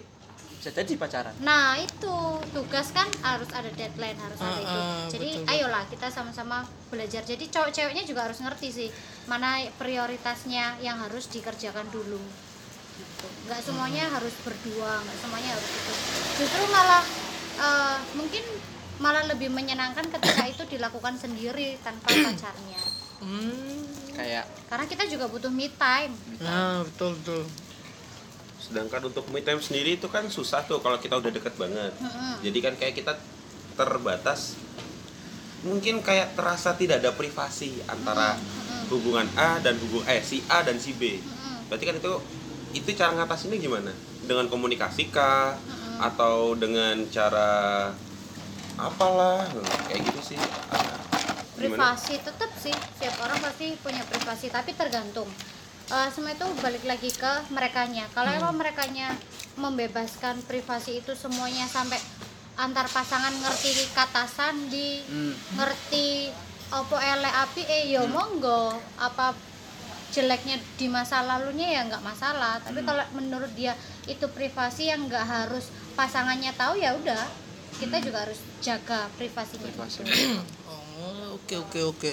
bisa 0.51 0.75
jadi 0.75 0.93
pacaran. 0.97 1.31
nah 1.39 1.79
itu 1.79 2.17
tugas 2.51 2.91
kan 2.91 3.07
harus 3.21 3.47
ada 3.53 3.71
deadline 3.71 4.19
harus 4.19 4.35
ada 4.37 4.51
Ah, 4.51 4.59
itu 4.59 4.75
ah, 4.75 5.07
jadi 5.07 5.29
betul, 5.37 5.47
ayolah 5.49 5.85
kita 5.87 6.07
sama-sama 6.09 6.57
belajar 6.89 7.23
jadi 7.23 7.45
cowok 7.47 7.71
ceweknya 7.71 8.03
juga 8.03 8.27
harus 8.27 8.39
ngerti 8.39 8.69
sih 8.69 8.89
mana 9.25 9.63
prioritasnya 9.79 10.81
yang 10.81 10.99
harus 10.99 11.29
dikerjakan 11.29 11.87
dulu 11.89 12.19
gitu. 12.97 13.27
nggak 13.45 13.61
semuanya 13.61 14.09
harus 14.09 14.35
berdua 14.41 14.99
nggak 14.99 15.19
semuanya 15.21 15.51
harus 15.53 15.69
itu 15.69 15.93
justru 16.37 16.63
malah 16.69 17.05
eh, 17.57 17.97
mungkin 18.13 18.43
malah 18.99 19.25
lebih 19.27 19.49
menyenangkan 19.49 20.11
ketika 20.11 20.43
itu 20.45 20.63
dilakukan 20.69 21.15
sendiri 21.15 21.79
tanpa 21.81 22.11
pacarnya 22.11 22.78
hmm. 23.23 24.15
Kayak 24.19 24.45
karena 24.67 24.85
kita 24.91 25.05
juga 25.07 25.31
butuh 25.31 25.53
me 25.53 25.71
time. 25.71 26.13
Nah 26.43 26.83
betul 26.83 27.15
betul. 27.23 27.43
Sedangkan 28.59 29.07
untuk 29.07 29.25
me 29.31 29.41
time 29.41 29.63
sendiri 29.63 29.97
itu 29.97 30.11
kan 30.11 30.27
susah 30.27 30.67
tuh 30.67 30.83
kalau 30.83 30.99
kita 30.99 31.17
udah 31.17 31.31
deket 31.31 31.55
banget. 31.55 31.95
Jadi 32.43 32.59
kan 32.59 32.75
kayak 32.75 32.95
kita 32.99 33.15
terbatas. 33.79 34.59
Mungkin 35.63 36.03
kayak 36.03 36.39
terasa 36.39 36.75
tidak 36.75 37.03
ada 37.03 37.15
privasi 37.15 37.83
antara 37.87 38.39
hubungan 38.91 39.27
A 39.39 39.59
dan 39.63 39.79
hubung 39.79 40.03
eh 40.07 40.23
si 40.23 40.43
A 40.51 40.67
dan 40.67 40.79
si 40.83 40.95
B. 40.95 41.23
Berarti 41.71 41.85
kan 41.87 41.97
itu 41.99 42.13
itu 42.75 42.89
cara 42.99 43.15
ngatasinnya 43.17 43.59
gimana? 43.59 43.93
Dengan 44.27 44.51
komunikasi 44.51 45.09
kah? 45.15 45.57
Atau 45.99 46.55
dengan 46.55 47.07
cara 47.11 47.91
apalah? 48.79 49.47
Kayak 49.87 50.11
gitu 50.11 50.35
sih. 50.35 50.39
Privasi 51.59 52.15
tetap 52.23 52.51
sih 52.55 52.75
setiap 52.75 53.19
orang 53.27 53.39
pasti 53.43 53.75
punya 53.83 54.07
privasi 54.07 54.47
tapi 54.47 54.73
tergantung. 54.79 55.27
Eh, 55.89 56.09
semua 56.13 56.37
itu 56.37 56.45
balik 56.61 56.85
lagi 56.85 57.09
ke 57.09 57.33
merekanya. 57.49 58.05
Kalau 58.13 58.29
emang 58.29 58.55
merekanya 58.61 59.17
membebaskan 59.57 60.39
privasi 60.45 61.01
itu 61.01 61.17
semuanya 61.17 61.65
sampai 61.65 61.97
antar 62.61 62.85
pasangan 62.93 63.33
ngerti 63.33 63.89
kata 63.97 64.29
sandi 64.29 65.01
Hmm. 65.07 65.33
ngerti 65.57 66.29
opo 66.69 67.01
elek 67.01 67.35
api 67.49 67.63
eh 67.65 67.83
yo 67.89 68.05
monggo. 68.05 68.77
Apa 69.01 69.33
jeleknya 70.13 70.61
di 70.77 70.93
masa 70.93 71.25
lalunya 71.25 71.73
ya 71.73 71.81
nggak 71.89 72.05
masalah. 72.05 72.61
Tapi 72.61 72.85
kalau 72.85 73.03
menurut 73.17 73.49
dia 73.57 73.73
itu 74.05 74.29
privasi 74.29 74.93
yang 74.93 75.09
nggak 75.09 75.25
harus 75.25 75.73
pasangannya 75.97 76.53
tahu 76.53 76.77
ya 76.77 76.93
udah. 76.93 77.25
Kita 77.81 77.97
juga 78.05 78.29
harus 78.29 78.45
jaga 78.61 79.09
privasinya. 79.17 79.73
Privasi. 79.73 80.05
Oh, 80.99 81.39
oke 81.39 81.55
oke 81.63 81.81
oke. 81.95 82.13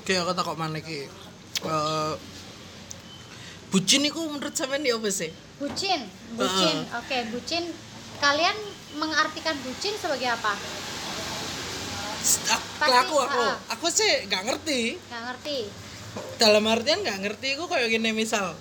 Oke, 0.00 0.12
aku 0.16 0.32
takut 0.32 0.56
mana 0.56 0.80
ki. 0.80 1.06
Eh, 1.62 2.14
bucin 3.68 4.02
itu 4.08 4.20
menurut 4.24 4.56
sampean 4.56 4.82
ya 4.82 4.96
apa 4.96 5.12
sih? 5.12 5.28
Bucin, 5.60 6.08
bucin. 6.34 6.76
Oke, 6.96 7.18
bucin. 7.30 7.68
Kalian 8.18 8.56
mengartikan 8.96 9.54
bucin 9.60 9.92
sebagai 10.00 10.32
apa? 10.32 10.56
Pasti, 12.22 12.94
aku 12.94 13.16
aku 13.18 13.42
ha. 13.42 13.58
aku 13.74 13.86
sih 13.90 14.30
nggak 14.30 14.42
ngerti. 14.46 14.94
Gak 15.10 15.22
ngerti. 15.26 15.58
Dalam 16.38 16.64
artian 16.70 17.02
nggak 17.02 17.18
ngerti 17.18 17.58
aku 17.58 17.66
kayak 17.66 17.90
gini 17.90 18.14
misal. 18.14 18.54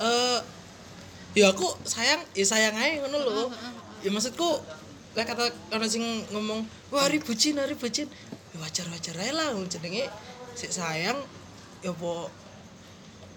Eh 0.00 0.40
ya 1.36 1.52
aku 1.52 1.66
sayang, 1.84 2.24
ya 2.32 2.44
sayang 2.48 2.72
aja 2.72 3.04
ngono 3.04 3.18
lho. 3.20 3.44
Ya 4.00 4.08
maksudku 4.08 4.64
lek 5.14 5.26
kata 5.30 5.46
orang 5.70 5.86
sing 5.86 6.02
ngomong 6.34 6.66
wah 6.90 7.06
hari 7.06 7.22
bucin 7.22 7.54
hari 7.54 7.78
bucin 7.78 8.10
ya 8.50 8.56
wajar 8.58 8.86
wajar 8.90 9.14
aja 9.14 9.32
lah 9.34 9.48
wong 9.54 9.70
jenenge. 9.70 10.10
Sik 10.54 10.70
sayang 10.70 11.18
ya 11.82 11.90
apa 11.90 12.30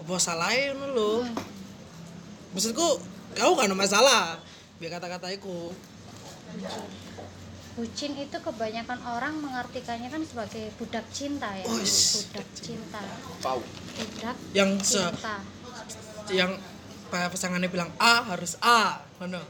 apa 0.01 0.13
salahnya 0.17 0.73
ngono 0.77 0.87
lho. 0.93 1.11
Maksudku 2.53 2.87
kau 3.37 3.53
kan 3.53 3.69
masalah. 3.77 4.41
Biar 4.77 4.97
kata-kata 4.97 5.29
iku. 5.33 5.73
Bucin 7.77 8.17
itu 8.17 8.37
kebanyakan 8.41 8.97
orang 9.05 9.37
mengartikannya 9.37 10.09
kan 10.09 10.21
sebagai 10.25 10.73
budak 10.81 11.05
cinta 11.13 11.53
ya. 11.53 11.65
Wis, 11.69 12.25
budak 12.33 12.47
cinta. 12.57 13.01
Pau. 13.41 13.61
budak 13.97 14.37
yang 14.53 14.77
se 14.81 14.97
cinta. 14.97 15.37
yang 16.33 16.51
pa- 17.13 17.29
pasangannya 17.29 17.69
bilang 17.69 17.89
A 18.01 18.25
harus 18.25 18.57
A 18.61 19.01
mana 19.21 19.41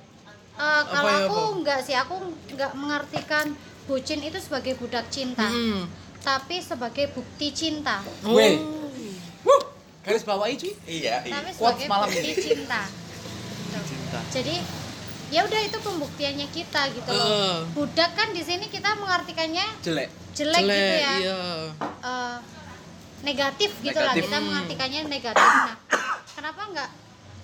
Eh, 0.58 0.84
kalau 0.84 1.06
ya, 1.08 1.18
aku 1.24 1.38
apa? 1.38 1.54
enggak 1.56 1.80
sih 1.82 1.94
aku 1.94 2.16
enggak 2.50 2.72
mengartikan 2.74 3.46
bucin 3.84 4.20
itu 4.20 4.36
sebagai 4.38 4.74
budak 4.74 5.06
cinta 5.08 5.46
Hmm. 5.46 5.86
tapi 6.20 6.60
sebagai 6.60 7.08
bukti 7.10 7.50
cinta 7.52 8.02
Weh. 8.22 8.58
Wuh, 9.42 9.62
garis 10.02 10.22
bawahi 10.22 10.56
cuy. 10.56 10.74
iya 10.86 11.22
iya 11.22 11.32
tapi 11.32 11.50
sebagai 11.52 11.86
malam 11.88 12.08
bukti 12.08 12.20
ini. 12.26 12.42
cinta 12.42 12.82
Cinta. 13.78 14.20
jadi 14.30 14.56
ya 15.28 15.44
udah 15.44 15.62
itu 15.62 15.78
pembuktiannya 15.78 16.48
kita 16.50 16.82
gitu 16.90 17.10
loh 17.10 17.22
Heeh. 17.22 17.58
budak 17.72 18.12
kan 18.12 18.32
di 18.32 18.42
sini 18.42 18.66
kita 18.66 18.96
mengartikannya 18.96 19.64
Jelek. 19.80 20.10
jelek, 20.34 20.64
gitu 20.64 20.74
ya 20.98 21.14
iya 21.18 21.40
Eh, 22.00 22.38
negatif 23.20 23.72
gitu 23.78 23.94
lah 23.96 24.12
Negatif. 24.12 24.24
kita 24.26 24.38
mengartikannya 24.40 25.02
negatif 25.06 25.46
nah 25.46 25.76
kenapa 26.36 26.62
enggak 26.66 26.90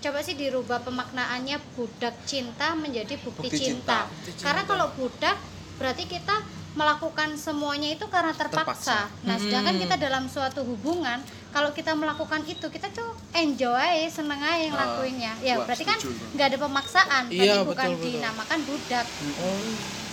coba 0.04 0.20
sih 0.20 0.36
dirubah 0.36 0.84
pemaknaannya 0.84 1.58
budak 1.74 2.12
cinta 2.24 2.76
menjadi 2.76 3.16
bukti, 3.18 3.48
Bukti 3.48 3.58
cinta. 3.58 4.04
cinta. 4.04 4.12
Bukti 4.12 4.30
cinta. 4.30 4.44
karena 4.44 4.62
kalau 4.63 4.88
budak 4.94 5.38
berarti 5.74 6.04
kita 6.06 6.36
melakukan 6.74 7.38
semuanya 7.38 7.94
itu 7.94 8.06
karena 8.08 8.34
terpaksa, 8.34 9.06
Terpaksa. 9.06 9.24
nah 9.24 9.38
sedangkan 9.38 9.78
kita 9.78 9.96
dalam 9.96 10.26
suatu 10.26 10.62
hubungan 10.63 11.22
kalau 11.50 11.70
kita 11.70 11.94
melakukan 11.94 12.42
itu 12.44 12.66
kita 12.66 12.89
tuh 12.89 13.06
enjoy 13.32 13.78
seneng 14.10 14.42
aja 14.42 14.58
yang 14.60 14.74
Ah, 14.74 14.82
lakuinnya 14.84 15.34
ya 15.39 15.54
wah, 15.56 15.70
berarti 15.70 15.86
kan 15.86 15.98
nggak 16.34 16.48
ada 16.50 16.58
pemaksaan 16.60 17.24
Iya, 17.30 17.38
berarti 17.38 17.54
betul, 17.54 17.70
bukan 17.70 17.89
betul. 17.92 18.06
dinamakan 18.10 18.60
budak 18.66 19.06
oh 19.38 19.62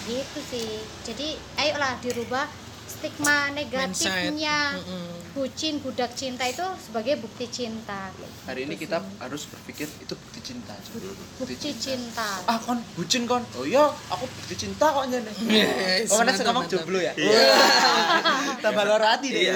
gitu 0.04 0.40
sih 0.44 0.70
jadi 1.02 1.28
ayolah 1.56 1.96
dirubah 1.98 2.44
stigma 2.86 3.48
negatifnya 3.50 4.76
Mm-mm. 4.76 5.08
Bucin 5.30 5.78
budak 5.78 6.10
cinta 6.12 6.42
itu 6.42 6.62
sebagai 6.76 7.18
bukti 7.18 7.46
cinta 7.46 8.10
Hari 8.44 8.66
ini 8.66 8.74
kita 8.74 8.98
harus 9.16 9.46
berpikir 9.46 9.86
itu 9.86 10.10
bukti 10.10 10.40
cinta. 10.42 10.74
cuy. 10.80 11.00
bukti 11.38 11.70
cinta 11.72 12.42
Ah 12.44 12.58
kon 12.58 12.82
bucin 12.94 13.22
kon. 13.24 13.42
Oh 13.54 13.62
iya, 13.62 13.86
aku 14.08 14.26
bukti 14.26 14.54
cinta 14.56 14.90
kok 14.90 15.06
nyene. 15.06 15.30
Yes, 15.50 16.10
Oh, 16.10 16.18
mana 16.18 16.32
mantap, 16.32 16.44
ngomong 16.46 16.66
jomblo 16.66 16.98
ya? 16.98 17.12
Iya. 17.14 17.46
Tambah 18.64 18.84
loro 18.84 19.06
hati 19.06 19.28
deh. 19.30 19.40
iya 19.40 19.54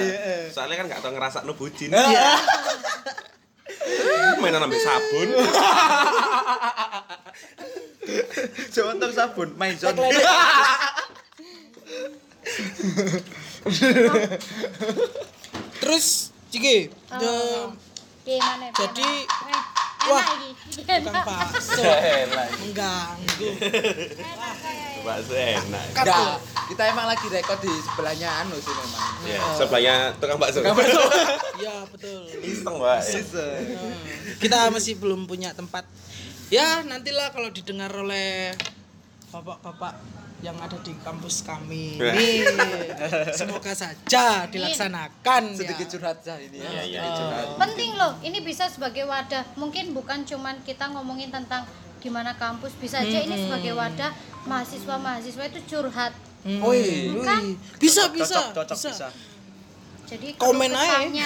soalnya 0.49 0.75
kan 0.79 0.85
nggak 0.87 1.01
tau 1.01 1.11
ngerasa 1.11 1.43
no 1.43 1.53
bucin 1.53 1.91
Iya. 1.91 2.29
mainan 4.41 4.63
ambil 4.63 4.79
sabun 4.79 5.27
Coba 8.69 8.89
untuk 8.93 9.11
sabun, 9.11 9.49
main 9.57 9.73
zone. 9.73 9.97
Terus 15.77 16.29
Ciki 16.47 16.87
Oh, 17.11 17.71
gimana 18.23 18.71
Jadi- 18.71 19.25
eh, 19.25 19.63
Wah, 20.05 20.21
enak 20.21 20.53
tukang 20.69 21.01
enak 21.09 21.25
bakso. 21.25 21.81
Enak 21.81 22.47
kayak 24.61 25.01
bakso 25.01 25.33
enak. 25.33 25.83
Enggak, 25.97 26.37
kita 26.67 26.83
emang 26.85 27.09
lagi 27.09 27.25
rekod 27.25 27.57
di 27.57 27.73
sebelahnya 27.81 28.45
anu 28.45 28.53
sih 28.55 28.69
memang. 28.69 29.09
ya 29.25 29.41
sebelahnya 29.57 29.95
tukang 30.21 30.37
bakso. 30.37 30.61
Ya 31.65 31.73
betul. 31.89 32.21
Iseng 32.37 32.77
mbak 32.77 33.01
Nah, 33.01 33.49
kita 34.37 34.69
masih 34.69 34.93
belum 34.95 35.25
punya 35.25 35.57
tempat. 35.57 35.89
Ya 36.49 36.85
nantilah 36.85 37.33
kalau 37.33 37.49
didengar 37.49 37.89
oleh 37.89 38.53
bapak-bapak 39.31 39.97
yang 40.37 40.57
ada 40.57 40.75
di 40.77 40.91
kampus 40.97 41.41
kami 41.41 41.95
nih 42.15 42.43
semoga 43.31 43.71
saja 43.71 44.45
dilaksanakan 44.45 45.43
Sedikit 45.51 45.87
ya. 45.87 45.91
curhat 45.91 46.17
sah 46.19 46.37
ini 46.37 46.57
ya. 46.57 46.69
Iya, 46.69 46.83
iya, 46.85 46.99
Ah. 47.01 47.13
curhat. 47.13 47.47
penting 47.57 47.91
loh 47.93 48.13
ini 48.19 48.39
bisa 48.39 48.67
sebagai 48.67 49.03
wadah 49.03 49.43
mungkin 49.55 49.91
bukan 49.91 50.21
cuman 50.21 50.59
kita 50.61 50.85
ngomongin 50.87 51.29
tentang 51.29 51.63
gimana 51.97 52.35
kampus 52.35 52.75
bisa 52.75 52.99
aja 52.99 53.19
ini 53.19 53.35
sebagai 53.39 53.73
wadah 53.73 54.11
mahasiswa 54.43 54.95
mahasiswa 54.95 55.43
itu 55.45 55.59
curhat 55.67 56.13
Hmm, 56.41 56.61
wih. 56.61 57.25
Kan? 57.25 57.57
bisa 57.75 58.05
bisa 58.07 58.37
Cocok, 58.53 58.69
cocok 58.69 58.77
bisa. 58.77 58.89
bisa. 58.91 59.07
jadi 60.05 60.27
Komen 60.37 60.69
aja. 60.69 61.25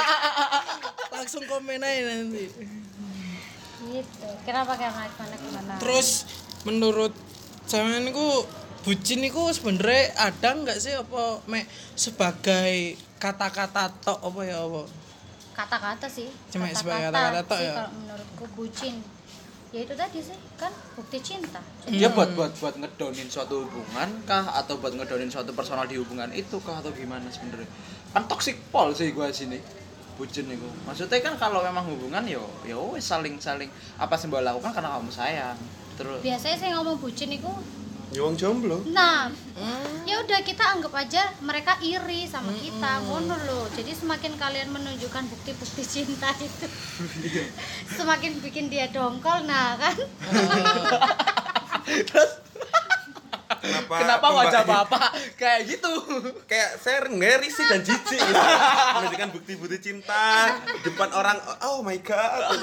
langsung 1.12 1.44
komen 1.44 1.76
aja 1.76 2.00
nanti 2.06 2.48
gitu 3.82 4.28
kenapa 4.42 4.72
gimana 4.74 5.04
gimana 5.06 5.34
gimana 5.36 5.72
terus 5.76 6.24
menurut 6.62 7.12
sampean 7.70 8.02
niku 8.02 8.42
bucin 8.82 9.22
niku 9.22 9.46
sebenarnya 9.54 10.10
ada 10.18 10.58
nggak 10.58 10.78
sih 10.82 10.90
apa 10.98 11.38
mek 11.46 11.70
sebagai 11.94 12.98
kata-kata 13.22 13.94
tok 14.02 14.18
apa 14.18 14.40
ya 14.42 14.58
apa 14.66 14.82
kata-kata 15.54 16.06
sih 16.10 16.26
Cuma 16.50 16.66
sebagai 16.74 17.14
kata-kata 17.14 17.46
tok 17.46 17.58
sih 17.62 17.68
ya? 17.70 17.74
kalau 17.78 17.90
menurutku 17.94 18.44
bucin 18.58 18.94
ya 19.70 19.86
itu 19.86 19.94
tadi 19.94 20.18
sih 20.18 20.34
kan 20.58 20.74
bukti 20.98 21.22
cinta 21.22 21.62
Dia 21.86 22.10
buat 22.10 22.34
buat 22.34 22.50
buat 22.58 22.74
ngedownin 22.74 23.30
suatu 23.30 23.62
hubungan 23.62 24.08
kah 24.26 24.50
atau 24.50 24.82
buat 24.82 24.90
ngedownin 24.98 25.30
suatu 25.30 25.54
personal 25.54 25.86
di 25.86 25.94
hubungan 25.94 26.26
itu 26.34 26.58
kah 26.66 26.82
atau 26.82 26.90
gimana 26.90 27.30
sebenarnya? 27.30 27.70
Kan 28.10 28.26
toxic 28.26 28.58
pol 28.74 28.90
sih 28.90 29.14
gua 29.14 29.30
sini. 29.30 29.62
Bucin 30.18 30.50
itu. 30.50 30.66
Maksudnya 30.82 31.22
kan 31.22 31.38
kalau 31.38 31.62
memang 31.62 31.86
hubungan 31.86 32.26
yo 32.26 32.42
yo 32.66 32.98
saling 32.98 33.38
saling 33.38 33.70
apa 33.94 34.18
sih 34.18 34.26
mbak 34.26 34.42
lakukan 34.42 34.74
karena 34.74 34.90
kamu 34.98 35.10
sayang. 35.14 35.54
Terus? 36.00 36.20
Biasanya 36.24 36.56
saya 36.56 36.70
ngomong 36.80 36.96
bucin 36.96 37.28
itu 37.28 37.52
Juang 38.10 38.34
jomblo. 38.34 38.82
Nah 38.90 39.30
Hmm. 39.54 40.02
ya 40.02 40.18
udah 40.18 40.42
kita 40.42 40.66
anggap 40.66 40.90
aja 40.98 41.30
mereka 41.46 41.78
iri 41.78 42.26
sama 42.26 42.50
kita 42.58 43.06
ngono 43.06 43.38
loh. 43.46 43.70
Jadi 43.70 43.94
semakin 43.94 44.34
kalian 44.34 44.74
menunjukkan 44.74 45.30
bukti-bukti 45.30 45.86
cinta 45.86 46.34
itu 46.40 46.66
semakin 48.00 48.42
bikin 48.42 48.66
dia 48.66 48.90
dongkol 48.90 49.46
nah 49.46 49.78
kan 49.78 49.94
kenapa 53.70 53.94
kenapa 54.02 54.26
wajah 54.34 54.62
bapak 54.66 55.08
kayak 55.40 55.60
gitu? 55.70 55.92
kayak 56.50 56.76
saya 56.82 57.06
ngeri 57.06 57.48
sih 57.48 57.64
dan 57.70 57.80
jijik 57.86 58.18
gitu. 58.18 58.42
Menunjukkan 58.98 59.30
bukti-bukti 59.38 59.78
cinta 59.78 60.58
di 60.66 60.90
depan 60.90 61.08
orang 61.14 61.38
oh 61.70 61.80
my 61.86 61.98
god. 62.02 62.58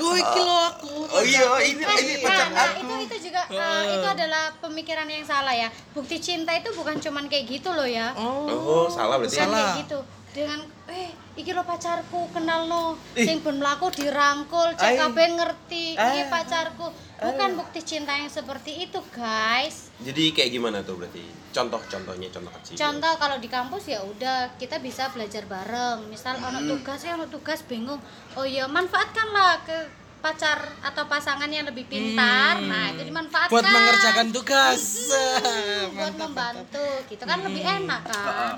Oh 0.00 0.14
iki 0.16 0.40
lo 0.40 0.56
aku. 0.72 0.94
Oh 1.12 1.22
iya 1.22 1.44
ini 1.68 1.82
ini 1.84 2.14
nah, 2.20 2.32
pacar 2.32 2.48
nah, 2.50 2.66
aku. 2.72 2.80
itu 2.80 2.94
itu 3.04 3.16
juga 3.30 3.42
uh, 3.52 3.82
itu 3.84 4.08
adalah 4.08 4.44
pemikiran 4.64 5.06
yang 5.06 5.24
salah 5.28 5.52
ya. 5.52 5.68
Bukti 5.92 6.16
cinta 6.18 6.56
itu 6.56 6.72
bukan 6.72 6.96
cuman 6.98 7.28
kayak 7.28 7.44
gitu 7.46 7.70
loh 7.70 7.86
ya. 7.86 8.16
Oh. 8.16 8.48
Oh 8.48 8.86
salah 8.88 9.20
berarti. 9.20 9.36
Bukan 9.36 9.48
Salah. 9.52 9.60
kayak 9.60 9.80
gitu. 9.84 9.98
Dengan 10.32 10.60
eh 10.90 11.25
iki 11.36 11.52
lo 11.52 11.62
pacarku 11.62 12.32
kenal 12.32 12.64
no 12.64 12.82
sing 13.12 13.38
ben 13.38 13.56
mlaku 13.56 13.92
dirangkul 13.92 14.72
cek 14.72 14.92
kabeh 14.96 15.26
ngerti. 15.34 15.86
Iki 15.94 16.20
Ah. 16.22 16.28
pacarku. 16.32 16.86
Bukan 17.16 17.56
bukti 17.56 17.80
cinta 17.80 18.12
yang 18.12 18.28
seperti 18.28 18.82
itu 18.82 19.00
guys. 19.10 19.88
Jadi 19.98 20.32
kayak 20.32 20.50
gimana 20.50 20.80
tuh 20.80 20.96
berarti? 20.96 21.24
Contoh-contohnya 21.50 22.28
contoh 22.28 22.52
kecil. 22.52 22.76
Contoh 22.76 23.12
kalau 23.16 23.36
di 23.36 23.48
kampus 23.48 23.84
ya 23.86 24.00
udah 24.00 24.52
kita 24.56 24.76
bisa 24.78 25.08
belajar 25.08 25.44
bareng. 25.44 26.08
Misal 26.08 26.36
ono 26.36 26.60
tugas 26.66 27.00
ya 27.00 27.16
ono 27.16 27.24
tugas 27.26 27.60
bingung. 27.62 28.00
Oh 28.32 28.44
ya 28.44 28.64
manfaatkanlah 28.66 29.64
ke 29.64 29.78
pacar 30.18 30.58
atau 30.82 31.04
pasangan 31.06 31.46
yang 31.46 31.64
lebih 31.64 31.84
pintar. 31.86 32.60
Nah 32.60 32.92
itu 32.92 33.04
dimanfaatkan. 33.04 33.52
Buat 33.52 33.64
mengerjakan 33.64 34.28
tugas. 34.32 34.80
Hmm, 35.08 35.84
buat 35.96 36.14
membantu. 36.18 36.86
Gitu 37.06 37.22
kan 37.22 37.38
lebih 37.40 37.62
enak 37.62 38.00
kan? 38.04 38.56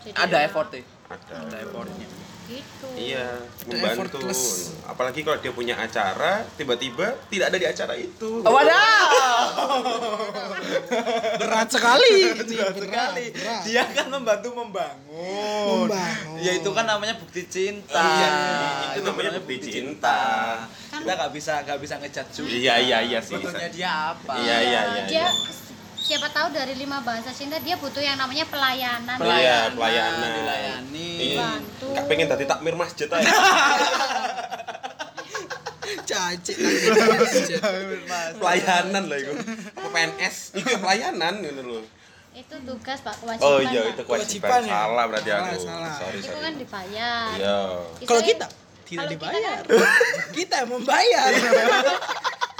Jadi 0.00 0.16
Ada 0.16 0.36
ya, 0.38 0.46
effortnya. 0.46 0.80
ada. 1.08 1.34
Ada 1.42 1.56
effortnya. 1.60 2.06
Gitu 2.48 2.86
iya 2.96 3.28
membantu 3.64 4.18
apalagi 4.84 5.20
kalau 5.20 5.36
dia 5.36 5.52
punya 5.52 5.76
acara 5.76 6.42
tiba-tiba 6.56 7.12
tidak 7.28 7.52
ada 7.52 7.58
di 7.58 7.66
acara 7.66 7.94
itu 7.94 8.40
Oh, 8.40 8.50
wadah. 8.50 9.04
berat 11.40 11.68
sekali 11.68 12.14
ini 12.24 12.32
Berat 12.32 12.48
berat, 12.48 12.74
sekali. 12.78 13.24
berat. 13.30 13.62
Dia 13.64 13.82
kan 13.90 14.06
membantu 14.08 14.48
membangun. 14.54 15.86
Membangun. 15.86 16.38
Ya 16.38 16.52
itu 16.54 16.70
kan 16.70 16.84
namanya 16.86 17.14
bukti 17.16 17.42
cinta. 17.46 17.98
Iya, 17.98 18.30
itu 18.94 19.00
namanya 19.04 19.30
bukti 19.36 19.56
cinta. 19.60 20.20
Kita 20.88 21.12
nggak 21.14 21.32
bisa 21.34 21.52
nggak 21.64 21.78
bisa 21.78 21.94
ngejat 21.98 22.26
juga. 22.32 22.48
iya 22.50 22.74
iya 22.78 22.98
iya 23.02 23.18
sih 23.20 23.36
Betulnya 23.36 23.68
dia 23.68 23.90
apa? 24.14 24.32
Iya, 24.38 24.56
iya, 24.62 24.80
iya, 24.88 25.02
dia 25.06 25.18
iya. 25.26 25.28
Siapa 26.08 26.28
tahu 26.30 26.48
dari 26.50 26.72
lima 26.74 26.98
bahasa 26.98 27.28
cinta 27.30 27.56
dia 27.58 27.76
butuh 27.76 28.00
yang 28.00 28.16
namanya 28.16 28.42
pelayanan 28.44 29.16
Iya, 29.20 29.68
pelayanan. 29.70 30.28
dilayani. 30.34 31.10
Iya. 31.20 31.38
Bantu. 31.38 31.86
Nggak 31.90 32.04
pengen 32.06 32.26
tadi 32.26 32.44
takmir 32.44 32.74
masjid 32.74 33.04
aja 33.06 33.28
caci 36.04 36.52
pelayanan 38.34 39.02
lah 39.04 39.18
itu 39.18 39.32
PNS 39.86 40.36
itu 40.54 40.68
pelayanan 40.78 41.34
gitu 41.40 41.60
loh 41.62 41.84
itu 42.30 42.54
tugas 42.62 42.98
pak 42.98 43.12
kewajiban 43.18 43.44
oh 43.46 43.60
iya 43.62 43.82
itu 43.88 44.02
kewajiban 44.02 44.48
Kewajiban 44.48 44.60
ya? 44.62 44.72
salah 44.74 45.04
berarti 45.06 45.28
Salah, 45.28 45.44
aku 45.44 45.56
salah. 45.58 45.92
sorry 45.94 46.18
itu 46.18 46.28
sorry 46.28 46.40
kan 46.40 46.54
dibayar 46.54 47.28
iya 47.34 47.56
Kalau 48.04 48.22
kita 48.22 48.46
tidak 48.86 49.04
kalau 49.04 49.04
kita 49.06 49.12
dibayar. 49.12 49.58
kan- 49.60 50.32
Kita 50.32 50.54
yang 50.58 50.70
membayar. 50.70 51.28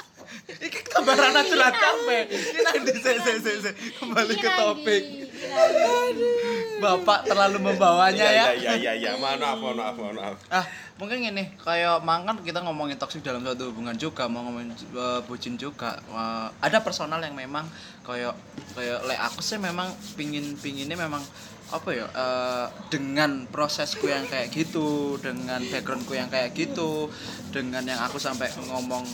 Iki 0.48 0.80
gambaran 0.88 1.44
curhat 1.44 1.76
kabeh. 1.76 2.22
Iki 2.32 2.58
nang 2.64 2.80
di 2.88 2.92
se 2.96 3.12
se 3.20 3.32
se 3.44 3.52
se. 3.68 3.70
kembali 4.00 4.32
ke 4.32 4.40
Kirani, 4.40 4.56
topik. 4.56 5.02
kirani. 5.28 6.30
Bapak 6.80 7.28
terlalu 7.28 7.58
membawanya 7.60 8.24
iya 8.32 8.32
ya. 8.32 8.44
iya 8.56 8.72
iya 8.80 8.92
iya 8.96 9.12
maaf 9.20 9.60
maaf 9.60 9.98
maaf 9.98 10.36
Ah, 10.48 10.64
mungkin 10.96 11.20
gini, 11.20 11.52
kayak 11.60 12.00
mangan 12.00 12.40
kita 12.40 12.64
ngomongin 12.64 12.96
toksik 12.96 13.20
dalam 13.20 13.44
suatu 13.44 13.68
hubungan 13.68 13.92
juga, 13.98 14.24
mau 14.30 14.46
ngomongin 14.46 14.72
uh, 14.96 15.20
bucin 15.28 15.60
juga. 15.60 16.00
Uh, 16.08 16.48
ada 16.64 16.80
personal 16.80 17.20
yang 17.20 17.36
memang 17.36 17.68
kayak 18.06 18.32
kayak 18.72 19.04
le 19.04 19.20
aku 19.20 19.44
sih 19.44 19.60
memang 19.60 19.92
pingin 20.16 20.56
pinginnya 20.56 20.96
memang 20.96 21.20
apa 21.68 21.92
ya 21.92 22.08
uh, 22.08 22.72
dengan 22.88 23.44
prosesku 23.52 24.08
yang 24.08 24.24
kayak 24.24 24.48
gitu, 24.48 25.20
dengan 25.20 25.60
backgroundku 25.68 26.16
yang 26.16 26.32
kayak 26.32 26.56
gitu, 26.56 27.12
dengan 27.52 27.84
yang 27.84 28.00
aku 28.00 28.16
sampai 28.16 28.48
ngomong 28.70 29.04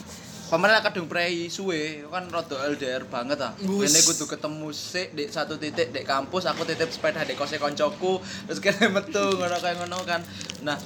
Pemerintah 0.45 0.85
kadung 0.85 1.09
prei 1.09 1.49
suwe 1.49 2.05
kan 2.13 2.29
rada 2.29 2.69
LDR 2.69 3.09
banget 3.09 3.41
ah. 3.41 3.57
Ini 3.57 4.01
kudu 4.05 4.29
ketemu 4.29 4.69
sik 4.77 5.17
di 5.17 5.25
satu 5.25 5.57
titik 5.57 5.89
di 5.89 6.05
kampus, 6.05 6.45
aku 6.45 6.69
titip 6.69 6.93
sepeda 6.93 7.25
di 7.25 7.33
kose 7.33 7.57
koncoku, 7.57 8.21
terus 8.21 8.61
kene 8.61 8.93
metu 8.93 9.25
ngono 9.41 9.57
kayak 9.57 9.81
ngono 9.81 10.05
kan. 10.05 10.21
Nah, 10.61 10.77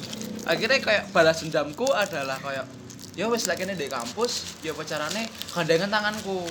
akhirnya 0.47 0.79
kayak 0.79 1.11
balas 1.11 1.43
dendamku 1.43 1.91
adalah 1.91 2.39
kayak 2.39 2.71
ya 3.19 3.27
wis 3.27 3.51
lagi 3.51 3.67
di 3.67 3.91
kampus, 3.91 4.63
ya 4.63 4.71
pacarane 4.71 5.27
gandengan 5.51 5.91
tanganku. 5.91 6.47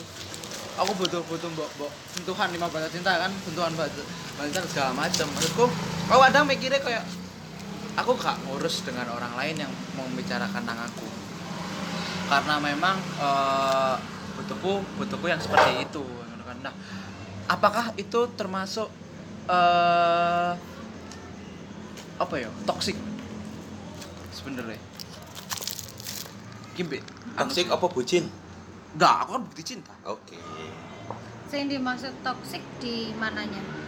Aku 0.78 0.91
butuh 1.00 1.24
butuh 1.32 1.48
mbok 1.56 1.70
mbok 1.80 1.91
sentuhan 2.12 2.52
lima 2.52 2.67
bahasa 2.67 2.91
cinta 2.91 3.15
kan, 3.15 3.32
sentuhan 3.48 3.72
bahasa 3.80 4.04
cinta 4.36 4.67
segala 4.67 4.91
macam. 4.91 5.26
Maksudku, 5.32 5.65
aku 6.12 6.20
kadang 6.28 6.43
mikirnya 6.43 6.84
kayak 6.84 7.08
aku 7.96 8.13
gak 8.20 8.36
ngurus 8.46 8.84
dengan 8.84 9.10
orang 9.10 9.32
lain 9.39 9.63
yang 9.63 9.72
mau 9.96 10.06
membicarakan 10.06 10.62
tentang 10.62 10.86
aku 10.86 11.16
karena 12.28 12.56
memang 12.60 12.96
eh, 13.18 13.96
butuhku 14.38 14.84
butuhku 15.00 15.26
yang 15.32 15.42
seperti 15.42 15.88
itu 15.88 16.04
gitu 16.04 16.44
kan. 16.44 16.58
nah 16.62 16.74
apakah 17.48 17.96
itu 17.96 18.20
termasuk 18.36 18.92
eh 19.48 20.52
apa 22.18 22.36
ya 22.36 22.50
toksik 22.66 22.98
sebenarnya. 24.36 24.82
Gimbe 26.76 27.00
toksik 27.40 27.72
apa 27.72 27.86
bucin? 27.88 28.28
Enggak 28.98 29.13
aku 29.24 29.30
kan 29.38 29.42
bukti 29.48 29.63
cinta. 29.63 29.94
Oke. 30.04 30.36
Sing 31.48 31.72
dimaksud 31.72 32.12
toksik 32.26 32.63
di 32.84 33.16
mananya? 33.16 33.88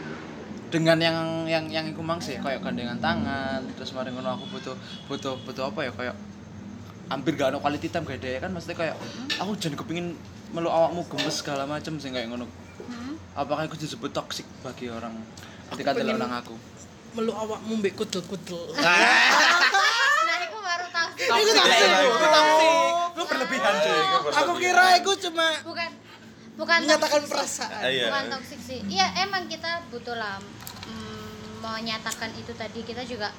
dengan 0.70 1.02
yang 1.02 1.18
yang 1.50 1.66
yang 1.66 1.86
iku 1.90 2.06
mang 2.06 2.22
sih 2.22 2.38
kayak 2.38 2.62
gandengan 2.62 3.02
tangan 3.02 3.66
terus 3.74 3.90
mari 3.98 4.14
ngono 4.14 4.38
aku 4.38 4.46
butuh 4.54 4.78
butuh 5.10 5.34
butuh 5.42 5.74
apa 5.74 5.90
ya 5.90 5.92
kayak 5.92 6.16
hampir 7.10 7.34
gak 7.34 7.52
ada 7.52 7.58
quality 7.58 7.90
time 7.90 8.06
gak 8.06 8.22
ada 8.22 8.46
kan 8.46 8.50
maksudnya 8.54 8.78
kayak 8.78 8.96
aku 9.36 9.52
jangan 9.58 9.78
kepingin 9.82 10.08
meluk 10.50 10.70
awakmu 10.70 11.02
gemes 11.10 11.42
segala 11.42 11.66
macem 11.66 11.98
sih 11.98 12.10
kayak 12.10 12.30
ngono 12.30 12.46
Hmm? 12.80 13.20
apakah 13.36 13.68
itu 13.68 13.76
disebut 13.76 14.10
toksik 14.10 14.48
bagi 14.64 14.88
orang 14.88 15.12
ketika 15.70 15.92
delok 15.92 16.16
nang 16.16 16.32
aku 16.32 16.56
Meluk 17.12 17.36
awakmu 17.36 17.82
mbek 17.82 17.98
kudel-kudel. 17.98 18.72
Nah, 18.80 20.38
itu 20.46 20.58
baru 20.58 20.86
toksik. 20.88 21.28
Itu 21.28 21.52
toksik. 21.52 21.90
Itu 21.90 22.28
toksik. 22.30 22.74
Lu 23.18 23.24
berlebihan 23.26 23.74
cuy. 23.82 24.02
Aku 24.32 24.52
kira 24.56 24.84
aku 24.96 25.12
cuma 25.18 25.48
Bukan 25.66 25.90
bukan 26.56 26.78
menyatakan 26.84 27.22
perasaan. 27.26 27.82
Iya. 27.84 28.06
bukan 28.12 28.26
toksik 28.36 28.60
sih 28.60 28.80
iya 28.88 29.08
emang 29.24 29.48
kita 29.48 29.80
butuh 29.90 30.16
lah 30.16 30.38
mm, 30.86 31.64
menyatakan 31.64 32.30
itu 32.36 32.52
tadi 32.52 32.84
kita 32.84 33.00
juga 33.08 33.32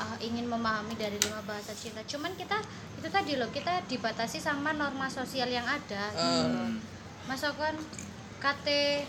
uh, 0.00 0.16
ingin 0.24 0.48
memahami 0.48 0.96
dari 0.96 1.20
lima 1.20 1.44
bahasa 1.44 1.76
cinta 1.76 2.00
cuman 2.08 2.32
kita 2.34 2.56
itu 3.00 3.08
tadi 3.12 3.36
loh 3.36 3.48
kita 3.52 3.84
dibatasi 3.88 4.40
sama 4.40 4.72
norma 4.72 5.08
sosial 5.12 5.48
yang 5.48 5.64
ada. 5.68 6.12
Gitu 6.16 6.46
loh. 6.48 7.52
kan 7.56 7.76
kate 8.40 9.04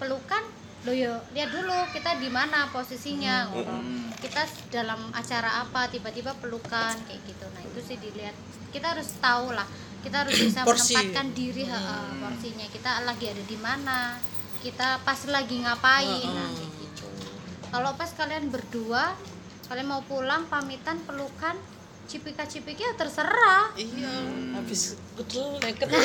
pelukan 0.00 0.42
lo 0.84 0.92
yo 0.92 1.16
lihat 1.32 1.48
dulu 1.48 1.72
kita 1.96 2.20
di 2.20 2.28
mana 2.28 2.68
posisinya 2.68 3.48
ngono. 3.48 3.80
kita 4.20 4.44
dalam 4.68 5.00
acara 5.16 5.64
apa 5.64 5.88
tiba-tiba 5.88 6.36
pelukan 6.36 6.92
kayak 7.08 7.20
gitu. 7.24 7.46
Nah 7.56 7.62
itu 7.64 7.80
sih 7.80 7.96
dilihat. 7.96 8.36
Kita 8.68 8.92
harus 8.92 9.16
tahu 9.20 9.56
lah 9.56 9.64
kita 10.04 10.20
harus 10.20 10.36
bisa 10.36 10.60
Porsi. 10.68 10.92
menempatkan 10.92 11.26
diri 11.32 11.64
ha, 11.64 12.12
porsinya. 12.20 12.66
Kita 12.68 12.90
lagi 13.08 13.24
ada 13.32 13.44
di 13.48 13.56
mana 13.56 14.20
kita 14.60 15.00
pas 15.00 15.20
lagi 15.28 15.64
ngapain 15.64 16.28
nah 16.28 16.48
kayak 16.52 16.72
gitu. 16.84 17.08
Kalau 17.72 17.90
pas 17.96 18.10
kalian 18.12 18.52
berdua 18.52 19.16
kalian 19.64 19.88
mau 19.88 20.02
pulang 20.04 20.44
pamitan 20.46 21.00
pelukan 21.02 21.56
cipika 22.04 22.44
cipiki 22.44 22.84
ya 22.84 22.92
terserah 22.94 23.72
Iya, 23.74 24.12
habis 24.54 24.94
kudel 25.16 25.56
neket. 25.60 25.88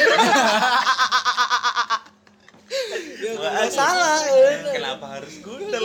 Ya 3.19 3.33
nggak 3.35 3.73
salah. 3.73 4.21
kenapa 4.69 5.05
harus 5.19 5.41
gudel 5.41 5.81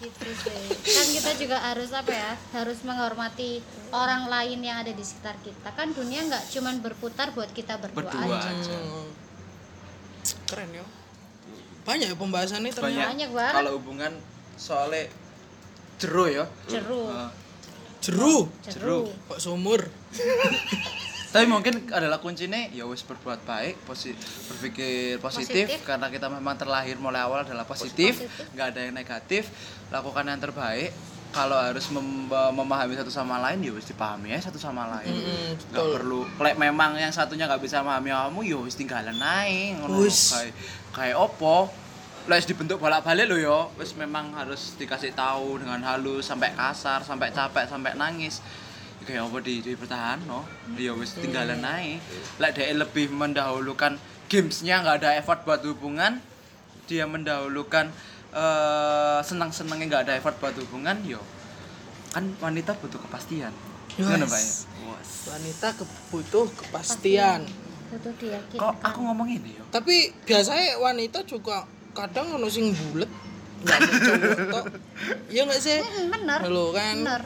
gitu 0.00 0.28
sih 0.32 0.64
kan 0.80 1.06
kita 1.12 1.30
juga 1.36 1.56
harus 1.60 1.92
apa 1.92 2.08
ya 2.08 2.32
harus 2.56 2.80
menghormati 2.80 3.60
orang 3.92 4.32
lain 4.32 4.64
yang 4.64 4.80
ada 4.80 4.92
di 4.96 5.04
sekitar 5.04 5.36
kita 5.44 5.76
kan 5.76 5.92
dunia 5.92 6.24
nggak 6.24 6.48
cuman 6.48 6.80
berputar 6.80 7.36
buat 7.36 7.52
kita 7.52 7.76
berdua, 7.76 8.08
Berdua 8.08 8.40
aja 8.40 8.48
aja. 8.48 8.76
Hmm. 8.80 9.12
Keren 10.48 10.70
ya. 10.72 10.84
Banyak 11.84 12.08
ya 12.12 12.16
pembahasannya 12.16 12.72
ternyata. 12.72 12.88
Banyak. 12.88 13.08
Banyak 13.12 13.30
banget. 13.36 13.54
Kalau 13.60 13.72
hubungan 13.76 14.12
soalnya 14.56 15.04
jero 16.00 16.24
ya. 16.26 16.44
jeru 16.66 17.06
Nah, 17.06 17.28
Jeru. 18.00 18.48
jeru 18.64 19.12
Kok 19.28 19.36
sumur? 19.36 19.84
tapi 21.30 21.46
mungkin 21.46 21.86
adalah 21.86 22.18
kuncinya 22.18 22.58
ya 22.68 22.82
wis 22.82 23.04
berbuat 23.04 23.44
baik, 23.44 23.84
posi 23.84 24.10
berpikir 24.48 25.20
positif, 25.20 25.68
Positif. 25.68 25.86
karena 25.86 26.08
kita 26.08 26.26
memang 26.26 26.56
terlahir 26.56 26.96
mulai 26.96 27.22
awal 27.22 27.44
adalah 27.44 27.62
positif, 27.62 28.18
nggak 28.50 28.66
ada 28.74 28.80
yang 28.82 28.94
negatif, 28.96 29.46
lakukan 29.88 30.26
yang 30.26 30.40
terbaik. 30.40 30.90
Kalau 31.30 31.54
harus 31.54 31.86
mem- 31.94 32.26
memahami 32.26 32.98
satu 32.98 33.06
sama 33.06 33.38
lain 33.38 33.62
ya 33.62 33.70
wis 33.70 33.86
dipahami 33.86 34.34
ya 34.34 34.42
satu 34.42 34.58
sama 34.58 34.90
lain. 34.90 35.14
Betul. 35.70 35.94
perlu 35.94 36.20
lek 36.42 36.58
memang 36.58 36.98
yang 36.98 37.14
satunya 37.14 37.46
nggak 37.46 37.62
bisa 37.62 37.78
memahami 37.78 38.10
kamu 38.10 38.40
ya 38.42 38.58
wis 38.58 38.74
tinggalan 38.74 39.14
naik 39.14 39.78
ngono 39.78 40.02
kayak 40.02 40.50
kayak 40.90 41.14
opo 41.14 41.70
lek 42.28 42.36
wis 42.42 42.48
dibentuk 42.48 42.76
bolak-balik 42.76 43.26
lo 43.30 43.36
yo 43.36 43.58
wis 43.80 43.96
memang 43.96 44.36
harus 44.36 44.76
dikasih 44.76 45.16
tahu 45.16 45.56
dengan 45.56 45.80
halus 45.80 46.28
sampai 46.28 46.52
kasar 46.52 47.00
sampai 47.00 47.32
capek 47.32 47.64
sampai 47.66 47.96
nangis 47.96 48.44
Ya 49.00 49.16
kayak 49.16 49.32
apa 49.32 49.38
di, 49.40 49.64
di 49.64 49.72
bertahan 49.72 50.20
no 50.28 50.44
ya 50.76 50.92
wis 50.92 51.16
tinggalan 51.16 51.64
naik 51.64 52.04
lek 52.36 52.52
dia 52.52 52.68
lebih 52.76 53.08
mendahulukan 53.08 53.96
gamesnya 54.28 54.84
nggak 54.84 55.00
ada 55.00 55.16
effort 55.16 55.40
buat 55.48 55.64
hubungan 55.64 56.20
dia 56.84 57.08
mendahulukan 57.08 57.88
eh 58.30 59.18
senang-senangnya 59.24 59.86
nggak 59.88 60.04
ada 60.04 60.14
effort 60.20 60.36
buat 60.36 60.52
hubungan 60.52 61.00
yo 61.00 61.18
kan 62.12 62.28
wanita 62.44 62.76
butuh 62.76 63.00
kepastian 63.00 63.56
Yes. 63.98 64.06
Ya? 64.06 64.22
Wes. 64.22 64.48
Wanita 65.26 65.68
ke- 65.74 65.98
butuh 66.14 66.46
kepastian. 66.46 67.42
butuh 67.90 68.14
Kok 68.54 68.74
aku 68.86 68.98
ngomong 69.02 69.26
ini 69.26 69.58
yo? 69.58 69.64
Tapi 69.74 70.14
biasanya 70.22 70.78
wanita 70.78 71.26
juga 71.26 71.66
kadang 71.92 72.26
ono 72.34 72.46
sing 72.46 72.70
bulet. 72.70 73.10
Enggak 73.60 73.78
cowok 73.84 74.38
tok. 74.48 74.64
Iya 75.28 75.42
enggak 75.44 75.60
sih? 75.60 75.78
Mm, 75.78 76.06
bener 76.08 76.38
Halo 76.40 76.64
kan. 76.72 76.96
bener 76.96 77.22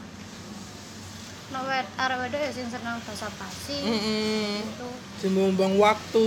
no 1.52 1.62
wed 1.70 1.86
arek 1.94 2.18
wedok 2.18 2.40
ya 2.40 2.50
sing 2.50 2.66
seneng 2.66 2.98
basa 3.06 3.30
basi 3.30 3.78
Heeh. 3.78 4.58
itu 4.58 4.88
Sing 5.22 5.30
buang 5.30 5.78
waktu. 5.78 6.26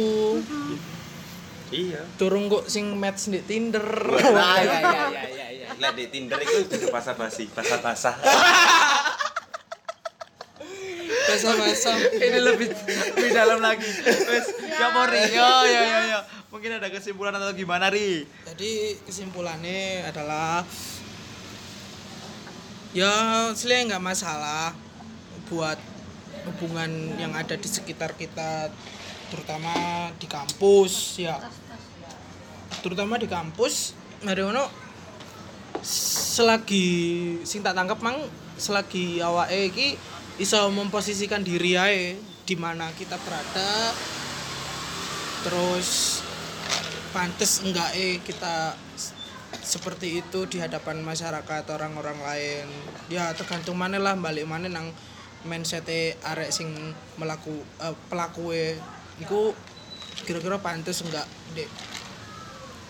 iya 1.67 1.99
Turun 2.15 2.47
kok 2.47 2.71
sing 2.71 2.95
match 2.95 3.27
di 3.27 3.43
Tinder. 3.43 3.83
Nah, 3.83 4.55
iya 4.63 4.79
iya 4.79 5.03
iya 5.11 5.27
iya 5.27 5.47
iya. 5.51 5.67
Lah 5.83 5.91
di 5.91 6.07
Tinder 6.07 6.39
itu 6.39 6.63
udah 6.63 6.89
basa 6.95 7.11
basi, 7.19 7.51
basa 7.51 8.15
basa. 11.27 11.47
Basa-basa. 11.51 11.91
Ini 12.15 12.39
lebih 12.39 12.69
lebih 13.19 13.31
dalam 13.35 13.59
lagi. 13.59 13.89
Wes, 14.07 14.47
ya 14.63 14.87
Mori. 14.95 15.21
Yo 15.35 15.51
yo 15.67 15.81
yo 15.83 15.99
yo. 16.15 16.19
Mungkin 16.47 16.79
ada 16.79 16.87
kesimpulan 16.87 17.35
atau 17.35 17.51
gimana, 17.51 17.91
Ri? 17.91 18.23
Jadi 18.47 18.95
kesimpulannya 19.03 20.07
adalah 20.07 20.63
ya 22.95 23.13
sebenarnya 23.51 23.93
nggak 23.93 24.05
masalah 24.09 24.71
buat 25.51 25.77
hubungan 26.47 27.19
yang 27.19 27.35
ada 27.35 27.59
di 27.59 27.67
sekitar 27.67 28.15
kita 28.15 28.71
terutama 29.27 30.07
di 30.15 30.25
kampus 30.25 31.19
ya 31.19 31.35
terutama 32.79 33.19
di 33.19 33.27
kampus 33.27 33.91
hari 34.23 34.41
ono 34.47 34.65
selagi 35.83 36.89
sing 37.43 37.61
tak 37.61 37.75
tangkap 37.75 37.99
mang 37.99 38.17
selagi 38.55 39.19
awake 39.21 39.69
iki 39.69 39.87
iso 40.37 40.69
memposisikan 40.69 41.41
diri 41.41 41.73
ae 41.73 42.13
di 42.45 42.55
mana 42.55 42.93
kita 42.93 43.17
berada 43.25 43.93
terus 45.41 46.21
pantes 47.09 47.65
enggak 47.65 47.89
eh 47.97 48.21
kita 48.21 48.77
seperti 49.67 50.23
itu 50.23 50.47
di 50.47 50.63
hadapan 50.63 51.03
masyarakat 51.03 51.63
orang-orang 51.71 52.19
lain. 52.23 52.67
Ya 53.11 53.31
tergantung 53.35 53.75
mana 53.75 53.99
lah 53.99 54.15
balik 54.15 54.47
mana 54.47 54.71
nang 54.71 54.91
mindset 55.43 55.87
arek 56.23 56.51
sing 56.51 56.71
melaku 57.19 57.63
eh, 57.83 57.95
pelaku 58.07 58.53
iku 59.23 59.51
kira-kira 60.23 60.59
pantes 60.59 61.03
enggak 61.03 61.27
di 61.51 61.63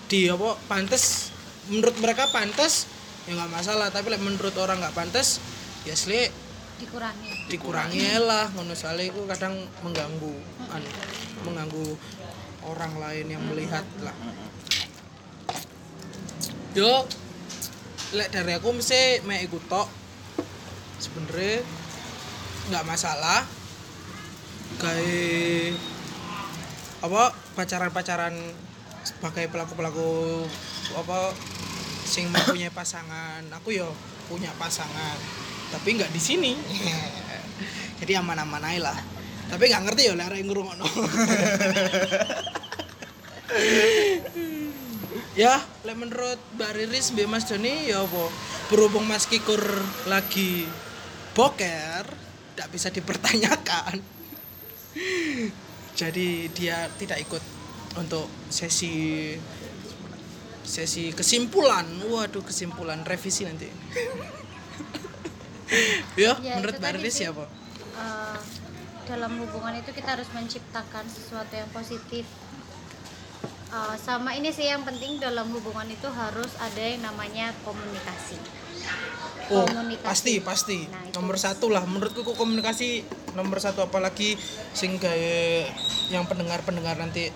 di 0.07 0.19
apa 0.29 0.57
pantes? 0.69 1.33
Menurut 1.71 1.97
mereka 2.03 2.29
pantes 2.29 2.85
ya 3.25 3.35
nggak 3.37 3.51
masalah. 3.51 3.87
Tapi 3.89 4.13
like, 4.13 4.23
menurut 4.23 4.55
orang 4.59 4.77
nggak 4.81 4.95
pantes 4.95 5.41
ya 5.87 5.95
sli 5.95 6.46
dikurangi. 6.77 7.31
Dikurangi 7.49 8.05
lah 8.21 8.45
ngono 8.53 8.73
soalnya 8.77 9.09
itu 9.09 9.21
kadang 9.25 9.53
mengganggu 9.81 10.33
anu, 10.71 10.89
mengganggu 11.45 11.87
orang 12.65 12.93
lain 13.01 13.25
yang 13.33 13.43
melihat 13.49 13.85
lah. 14.01 14.15
Yo 16.77 17.05
lek 18.13 18.29
dari 18.31 18.53
aku 18.55 18.69
mesti 18.77 19.25
mek 19.25 19.49
ikut 19.49 19.63
tok. 19.69 19.89
Sebenernya 21.01 21.65
nggak 22.69 22.85
masalah. 22.85 23.41
Kayak 24.77 25.79
apa 27.01 27.33
pacaran-pacaran 27.55 28.35
sebagai 29.05 29.47
pelaku-pelaku 29.47 30.43
apa 30.97 31.31
sing 32.03 32.27
mempunyai 32.33 32.73
pasangan 32.73 33.45
aku 33.53 33.71
yo 33.71 33.89
punya 34.27 34.51
pasangan 34.59 35.15
tapi 35.71 35.97
nggak 35.97 36.11
di 36.11 36.21
sini. 36.21 36.53
Jadi 37.99 38.13
aman-aman 38.13 38.63
aja 38.63 38.91
lah. 38.91 38.97
Tapi 39.47 39.63
nggak 39.71 39.83
ngerti 39.87 40.01
ya 40.11 40.13
lek 40.15 40.27
arek 40.31 40.41
ngrungokno. 40.47 40.87
Ya 45.37 45.61
lek 45.85 45.93
menurut 45.93 46.41
Mbak 46.57 46.71
Riris 46.73 47.13
Mbak 47.13 47.29
Mas 47.29 47.45
Joni 47.45 47.93
ya 47.93 48.01
apa? 48.01 48.25
Berhubung 48.73 49.05
Mas 49.05 49.29
Kikur 49.29 49.61
lagi 50.09 50.65
boker 51.37 52.03
tidak 52.57 52.69
bisa 52.73 52.89
dipertanyakan. 52.89 54.01
Jadi 55.93 56.49
dia 56.57 56.89
tidak 56.97 57.21
ikut 57.21 57.43
untuk 58.01 58.25
sesi 58.49 59.37
sesi 60.65 61.13
kesimpulan. 61.13 61.85
Waduh 62.09 62.41
kesimpulan 62.41 63.05
revisi 63.05 63.45
nanti 63.45 63.69
ya, 66.21 66.37
Ya, 66.39 66.59
menurut 66.59 66.79
Mbak 66.79 66.91
Riris 66.99 67.15
siapa? 67.19 67.43
Eh, 67.97 68.39
dalam 69.07 69.31
hubungan 69.39 69.73
itu 69.79 69.91
kita 69.95 70.19
harus 70.19 70.29
menciptakan 70.31 71.05
sesuatu 71.07 71.53
yang 71.55 71.69
positif. 71.71 72.25
Eh, 73.67 73.95
sama 73.99 74.31
ini 74.35 74.51
sih 74.55 74.71
yang 74.71 74.87
penting 74.87 75.19
dalam 75.19 75.51
hubungan 75.51 75.87
itu 75.91 76.07
harus 76.07 76.51
ada 76.59 76.79
yang 76.79 77.03
namanya 77.03 77.51
komunikasi. 77.67 78.39
Oh, 79.47 79.63
Komunikasi. 79.63 80.03
pasti 80.03 80.33
pasti. 80.43 80.77
Nah, 80.91 81.07
nomor 81.15 81.39
satu 81.39 81.71
lah. 81.71 81.83
Menurutku 81.87 82.23
kok 82.23 82.35
komunikasi 82.35 83.03
nomor 83.35 83.63
satu 83.63 83.83
apalagi 83.83 84.35
kayak 84.75 85.71
yang 86.11 86.27
pendengar 86.27 86.63
pendengar 86.63 86.99
nanti 86.99 87.31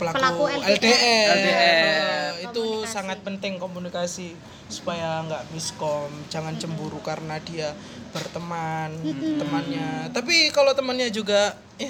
pelaku, 0.00 0.16
Pelaku 0.16 0.44
LDR, 0.64 1.28
LDR. 1.30 1.52
Eh, 1.52 2.28
itu 2.42 2.62
Komunikasi. 2.80 2.88
sangat 2.88 3.18
penting 3.20 3.52
komunikasi 3.56 4.28
supaya 4.66 5.20
nggak 5.22 5.50
miskom 5.50 6.08
jangan 6.26 6.56
cemburu 6.56 6.98
karena 7.00 7.36
dia 7.38 7.76
berteman 8.10 8.90
temannya 9.36 10.08
tapi 10.10 10.48
kalau 10.48 10.72
temannya 10.72 11.08
juga 11.08 11.52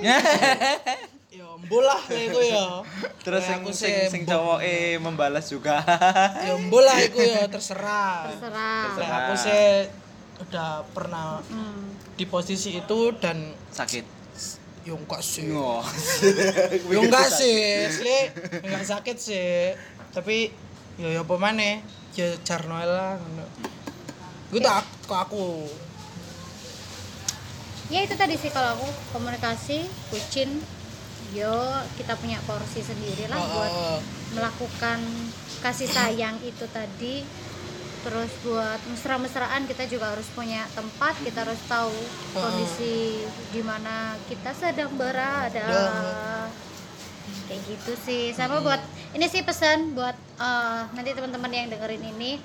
ya 0.00 0.18
ya 1.30 1.46
bolah 1.62 2.02
itu 2.08 2.40
ya 2.42 2.82
Terus 3.20 3.42
sing 3.42 3.58
aku 3.58 3.70
sing, 3.70 3.94
sih 3.94 4.10
sing 4.10 4.22
bo- 4.22 4.32
cowok 4.32 4.58
eh 4.60 4.96
membalas 4.96 5.46
juga. 5.46 5.78
ya 6.46 6.54
bolah 6.66 6.96
itu 6.98 7.20
ya 7.20 7.46
terserah 7.46 8.26
terserah 8.28 8.96
Kayak 8.96 9.12
aku 9.14 9.32
sih 9.38 9.62
udah 10.40 10.70
pernah 10.90 11.38
Hmm. 11.46 11.94
di 12.14 12.24
posisi 12.24 12.74
itu 12.74 12.98
dan 13.14 13.54
Sakit. 13.68 14.19
Yo 14.84 14.96
enggak 14.96 15.20
sih. 15.20 15.52
Oh. 15.52 15.84
yo 16.88 16.98
enggak 17.04 17.28
sih. 17.28 17.86
Asli 17.86 18.18
enggak 18.64 18.86
sakit 18.86 19.16
sih. 19.16 19.76
Tapi 20.12 20.50
yo 20.96 21.08
yo 21.12 21.20
apa 21.24 21.34
maneh 21.36 21.84
ya 22.16 22.32
jarno 22.42 22.76
lah 22.76 23.16
ngono. 23.16 23.44
Gue 24.50 24.60
tak 24.60 24.82
ke 25.06 25.14
aku. 25.14 25.68
Ya 27.90 28.02
itu 28.02 28.14
tadi 28.14 28.34
sih 28.34 28.50
kalau 28.50 28.80
aku. 28.80 28.88
Komunikasi 29.14 29.86
bucin. 30.10 30.60
Yo 31.30 31.54
kita 31.94 32.18
punya 32.18 32.42
porsi 32.42 32.82
sendiri 32.82 33.30
lah 33.30 33.38
buat 33.38 33.70
Oh, 33.70 33.98
melakukan 34.34 34.98
kasih 35.62 35.86
sayang 35.86 36.34
itu 36.42 36.66
tadi 36.74 37.22
terus 38.00 38.32
buat 38.40 38.80
mesra-mesraan 38.88 39.68
kita 39.68 39.84
juga 39.84 40.16
harus 40.16 40.24
punya 40.32 40.64
tempat 40.72 41.12
kita 41.20 41.44
harus 41.44 41.60
tahu 41.68 41.92
kondisi 42.32 43.20
di 43.52 43.60
mana 43.60 44.16
kita 44.28 44.56
sedang 44.56 44.92
berada. 44.96 45.60
Ya. 45.60 46.48
kayak 47.46 47.62
gitu 47.66 47.92
sih. 48.06 48.24
Sama 48.30 48.62
buat 48.62 48.78
ini 49.12 49.26
sih 49.26 49.42
pesan 49.42 49.92
buat 49.92 50.14
eh, 50.38 50.82
nanti 50.96 51.10
teman-teman 51.12 51.50
yang 51.52 51.68
dengerin 51.68 52.04
ini. 52.16 52.40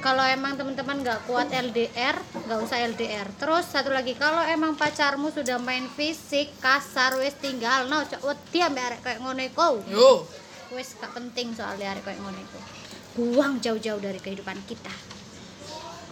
Kalau 0.00 0.24
emang 0.24 0.56
teman-teman 0.56 1.04
nggak 1.04 1.28
kuat 1.28 1.52
LDR 1.52 2.16
nggak 2.48 2.60
usah 2.64 2.80
LDR 2.80 3.28
terus 3.36 3.68
satu 3.68 3.92
lagi 3.92 4.16
kalau 4.16 4.40
emang 4.48 4.72
pacarmu 4.72 5.28
sudah 5.28 5.60
main 5.60 5.84
fisik 5.92 6.48
kasar 6.64 7.12
wes 7.20 7.36
tinggal 7.36 7.84
no 7.84 8.00
cok 8.00 8.24
wedi 8.24 8.64
ambek 8.64 8.84
arek 8.88 9.00
kayak 9.04 9.18
ngono 9.20 9.42
iku. 9.44 9.84
Yo. 9.92 10.24
Wes 10.72 10.96
gak 10.98 11.12
penting 11.12 11.52
soalnya 11.52 11.92
arek 11.92 12.08
kayak 12.08 12.18
ngono 12.24 12.40
iku 12.40 12.75
buang 13.16 13.58
jauh-jauh 13.64 13.98
dari 13.98 14.20
kehidupan 14.20 14.60
kita. 14.68 14.92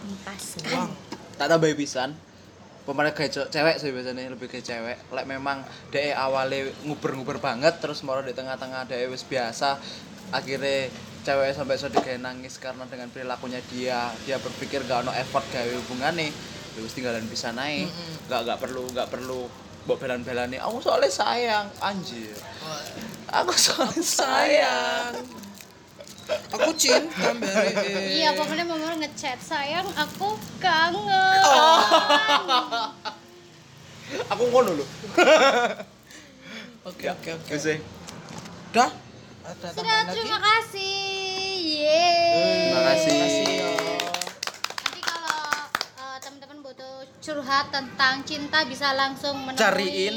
Lepaskan 0.05 0.65
uang 0.73 0.91
Tak 1.37 1.47
tambah 1.51 1.69
pisan. 1.77 2.17
Pemenang 2.85 3.17
kayak 3.17 3.31
ce- 3.33 3.49
cewek 3.49 3.81
sih 3.81 3.89
biasanya 3.89 4.29
lebih 4.29 4.49
kayak 4.49 4.65
cewek. 4.65 4.97
Lek 5.13 5.25
memang 5.25 5.61
DE 5.89 6.13
awalnya 6.13 6.69
nguber-nguber 6.85 7.41
banget 7.41 7.77
terus 7.81 8.01
mau 8.01 8.17
di 8.21 8.33
tengah-tengah 8.33 8.85
DE 8.85 9.09
wis 9.09 9.25
biasa 9.25 9.77
akhirnya 10.29 10.89
cewek 11.25 11.53
sampai 11.57 11.77
so 11.77 11.89
kayak 11.89 12.21
nangis 12.21 12.61
karena 12.61 12.85
dengan 12.85 13.09
perilakunya 13.09 13.57
dia 13.73 14.13
dia 14.25 14.37
berpikir 14.37 14.85
gak 14.85 15.05
ono 15.05 15.13
effort 15.17 15.45
gawe 15.49 15.73
hubungane 15.85 16.29
ya 16.77 16.79
wis 16.81 16.93
tinggalan 16.93 17.25
bisa 17.25 17.49
naik. 17.53 17.89
Gak 18.29 18.45
gak 18.45 18.57
perlu 18.61 18.85
gak 18.93 19.09
perlu 19.09 19.49
mbok 19.85 20.01
belan-belani 20.01 20.57
aku 20.61 20.81
soalnya 20.81 21.09
sayang 21.09 21.67
anjir. 21.81 22.37
Aku 23.33 23.53
soalnya 23.53 24.01
sayang 24.05 25.13
aku 26.25 26.71
cinta 26.73 27.29
mbak 27.37 27.53
Re. 27.53 28.17
iya 28.17 28.33
pokoknya 28.33 28.65
mama 28.65 28.97
ngechat 28.97 29.37
sayang 29.37 29.85
aku 29.93 30.33
kangen 30.57 31.05
aku 34.33 34.43
ngono 34.49 34.81
lho 34.81 34.85
oke 36.83 37.05
oke 37.05 37.29
oke 37.37 37.55
sih. 37.55 37.77
udah 38.73 38.89
ada 39.45 39.67
sudah 39.69 39.95
lagi 40.03 40.11
terima 40.17 40.39
kasih 40.41 40.97
yeay 41.61 42.33
Terima 42.65 42.81
kasih. 42.91 43.15
Makasih, 43.15 43.53
yo. 43.55 43.71
nanti 44.75 45.01
kalau 45.01 45.39
eh, 45.95 46.17
teman-teman 46.19 46.57
butuh 46.59 46.95
curhat 47.21 47.65
tentang 47.69 48.15
cinta 48.25 48.59
bisa 48.65 48.91
langsung 48.91 49.37
menemui 49.39 49.61
Cariin. 49.61 50.15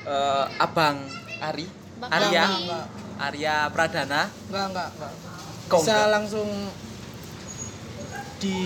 Eh, 0.00 0.44
Abang 0.56 0.96
Ari 1.38 1.66
Bang 1.98 2.10
Arya 2.10 2.44
Ari. 2.48 2.64
Arya 3.20 3.68
Pradana? 3.68 4.32
Enggak 4.48 4.64
enggak 4.70 4.88
enggak. 4.90 5.12
Kok 5.66 5.78
bisa 5.78 5.92
enggak? 5.94 6.08
langsung 6.10 6.48
di 8.40 8.56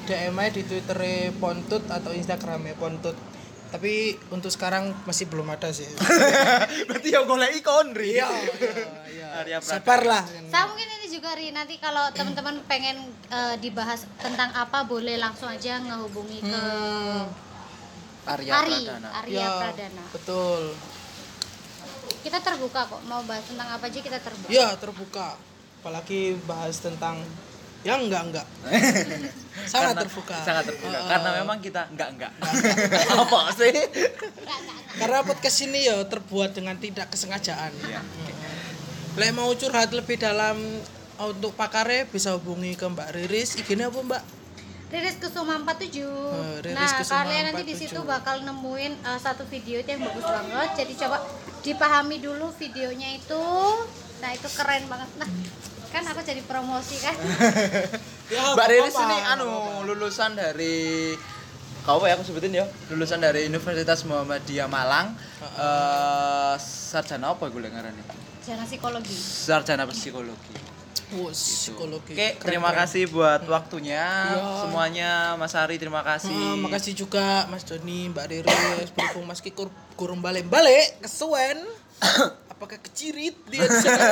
DM 0.00 0.36
aja 0.36 0.50
di 0.52 0.62
Twitter 0.62 0.98
Pontut 1.34 1.82
atau 1.84 2.10
Instagramnya 2.10 2.74
Pontut. 2.74 3.18
Tapi 3.70 3.92
untuk 4.30 4.48
sekarang 4.48 4.94
masih 5.04 5.26
belum 5.26 5.46
ada 5.48 5.70
sih. 5.70 5.86
Berarti 6.86 7.08
ya 7.08 7.22
golek 7.22 7.54
ikon 7.56 7.90
Ri 7.92 8.14
iya 8.16 8.26
iya 8.26 8.70
iya. 9.08 9.26
Arya 9.36 9.58
Pradana. 9.58 9.78
sabar 9.78 10.00
lah. 10.04 10.22
Sama 10.44 10.70
mungkin 10.70 10.88
ini 10.92 11.06
juga 11.08 11.30
Ri, 11.32 11.50
nanti 11.50 11.78
kalau 11.78 12.10
teman-teman 12.10 12.58
pengen 12.66 12.98
eh, 13.28 13.54
dibahas 13.56 14.06
tentang 14.16 14.50
apa 14.52 14.82
boleh 14.82 15.14
langsung 15.16 15.46
aja 15.46 15.78
ngehubungi 15.78 16.38
ke 16.40 16.50
Hmm, 16.50 17.30
Arya 18.26 18.52
Ari, 18.56 18.78
Pradana. 18.84 19.08
Arya 19.16 19.38
ya, 19.38 19.50
Pradana. 19.56 20.04
betul 20.12 20.62
Kita 22.20 22.38
terbuka 22.38 22.84
kok, 22.84 23.00
mau 23.04 23.20
bahas 23.22 23.42
tentang 23.42 23.68
apa 23.70 23.84
aja 23.84 23.98
kita 23.98 24.18
terbuka. 24.18 24.50
ya 24.50 24.68
terbuka 24.74 25.28
apalagi 25.80 26.36
bahas 26.44 26.76
tentang 26.76 27.16
yang 27.80 28.04
enggak 28.04 28.20
enggak 28.22 28.46
sangat 29.72 29.96
Karena- 29.96 30.02
terbuka 30.04 30.36
sangat 30.38 30.64
terbuka 30.68 30.92
Heeh. 30.92 31.08
karena 31.08 31.30
memang 31.40 31.58
kita 31.58 31.88
enggak 31.88 32.08
enggak 32.12 32.32
apa 33.24 33.40
sih 33.56 33.72
karena 34.94 35.24
podcast 35.24 35.58
ini 35.62 35.88
ya 35.88 35.96
terbuat 36.04 36.52
dengan 36.52 36.76
tidak 36.76 37.08
kesengajaan 37.08 37.72
Iya. 37.80 38.04
Lek 39.16 39.32
mau 39.32 39.48
curhat 39.50 39.88
lebih 39.90 40.20
dalam 40.20 40.60
untuk 41.18 41.52
pakare 41.52 42.04
bisa 42.04 42.32
hubungi 42.32 42.72
ke 42.72 42.84
Mbak 42.84 43.08
Riris. 43.10 43.56
IG-nya 43.56 43.88
apa 43.88 44.00
Mbak? 44.02 44.22
Riris 44.90 45.16
Kusuma 45.22 45.54
47. 45.62 46.02
Riris 46.66 46.74
nah, 46.74 46.90
Kusuma 46.98 47.22
kalian 47.22 47.42
nanti 47.54 47.62
di 47.62 47.74
47. 47.78 47.82
situ 47.86 48.00
bakal 48.02 48.42
nemuin 48.42 48.92
uh, 49.06 49.18
satu 49.22 49.46
video 49.46 49.78
itu 49.78 49.86
yang 49.86 50.02
bagus 50.02 50.26
banget. 50.26 50.68
Jadi 50.82 50.92
coba 50.98 51.16
dipahami 51.62 52.18
dulu 52.18 52.50
videonya 52.58 53.14
itu. 53.14 53.44
Nah, 54.18 54.30
itu 54.34 54.48
keren 54.50 54.90
banget. 54.90 55.08
Nah, 55.22 55.30
kan 55.94 56.02
aku 56.10 56.20
jadi 56.26 56.42
promosi 56.42 56.98
kan. 56.98 57.14
Ya, 58.30 58.54
Mbak 58.54 58.66
Riris 58.70 58.94
ini 58.94 59.18
anu 59.26 59.82
lulusan 59.90 60.38
dari 60.38 61.18
kau 61.82 61.98
ya 62.06 62.14
aku 62.14 62.22
sebutin 62.22 62.54
ya 62.54 62.62
lulusan 62.86 63.18
dari 63.18 63.50
Universitas 63.50 64.06
Muhammadiyah 64.06 64.70
Malang 64.70 65.18
eh 65.58 66.54
sarjana 66.62 67.34
apa 67.34 67.50
gue 67.50 67.58
ngarani 67.58 67.98
Jangan 68.46 68.70
psikologi. 68.70 69.10
sarjana 69.18 69.82
psikologi 69.90 70.54
Psikologi. 71.10 72.14
Oke, 72.14 72.28
Keren, 72.34 72.42
terima 72.46 72.70
keren. 72.70 72.80
kasih 72.80 73.02
buat 73.06 73.42
waktunya 73.44 74.06
Iya. 74.30 74.62
semuanya 74.62 75.10
Mas 75.34 75.52
Ari 75.52 75.76
terima 75.76 76.00
kasih. 76.00 76.30
Ah, 76.30 76.56
makasih 76.56 76.94
juga 76.94 77.50
Mas 77.50 77.66
Doni, 77.66 78.06
Mbak 78.08 78.26
Riris, 78.26 78.88
berhubung 78.94 79.26
Mas 79.26 79.42
Kikur 79.42 79.66
kurang 79.94 80.22
balik-balik, 80.22 81.02
kesuwen. 81.02 81.66
Apakah 82.52 82.78
kecirit 82.78 83.34
dia 83.48 83.64
di 83.64 83.76
sana? 83.76 84.06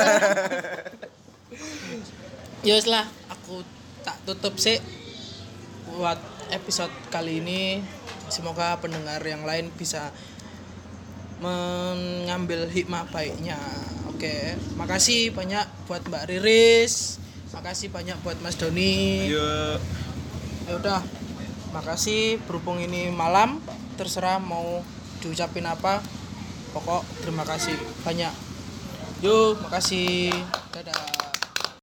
ya 2.67 2.75
lah, 2.85 3.05
aku 3.29 3.63
tak 4.03 4.19
tutup 4.25 4.59
sih 4.59 4.77
buat 5.89 6.19
episode 6.49 6.91
kali 7.07 7.39
ini. 7.39 7.79
Semoga 8.27 8.77
pendengar 8.77 9.23
yang 9.23 9.41
lain 9.41 9.73
bisa 9.73 10.13
mengambil 11.39 12.67
hikmah 12.67 13.07
baiknya. 13.11 13.59
Oke, 14.11 14.59
makasih 14.75 15.31
banyak 15.31 15.63
buat 15.87 16.03
Mbak 16.03 16.27
Riris. 16.27 17.19
Makasih 17.49 17.89
banyak 17.89 18.19
buat 18.21 18.37
Mas 18.45 18.55
Doni 18.59 19.25
Yuk. 19.25 19.81
ya 20.69 20.73
udah 20.77 21.01
makasih 21.73 22.37
berhubung 22.45 22.77
ini 22.77 23.09
malam 23.09 23.57
terserah 23.97 24.37
mau 24.37 24.85
diucapin 25.17 25.65
apa 25.65 26.01
pokok 26.77 27.01
terima 27.25 27.41
kasih 27.45 27.73
banyak 28.05 28.29
yuk 29.25 29.57
makasih 29.65 30.29
dadah 30.69 31.18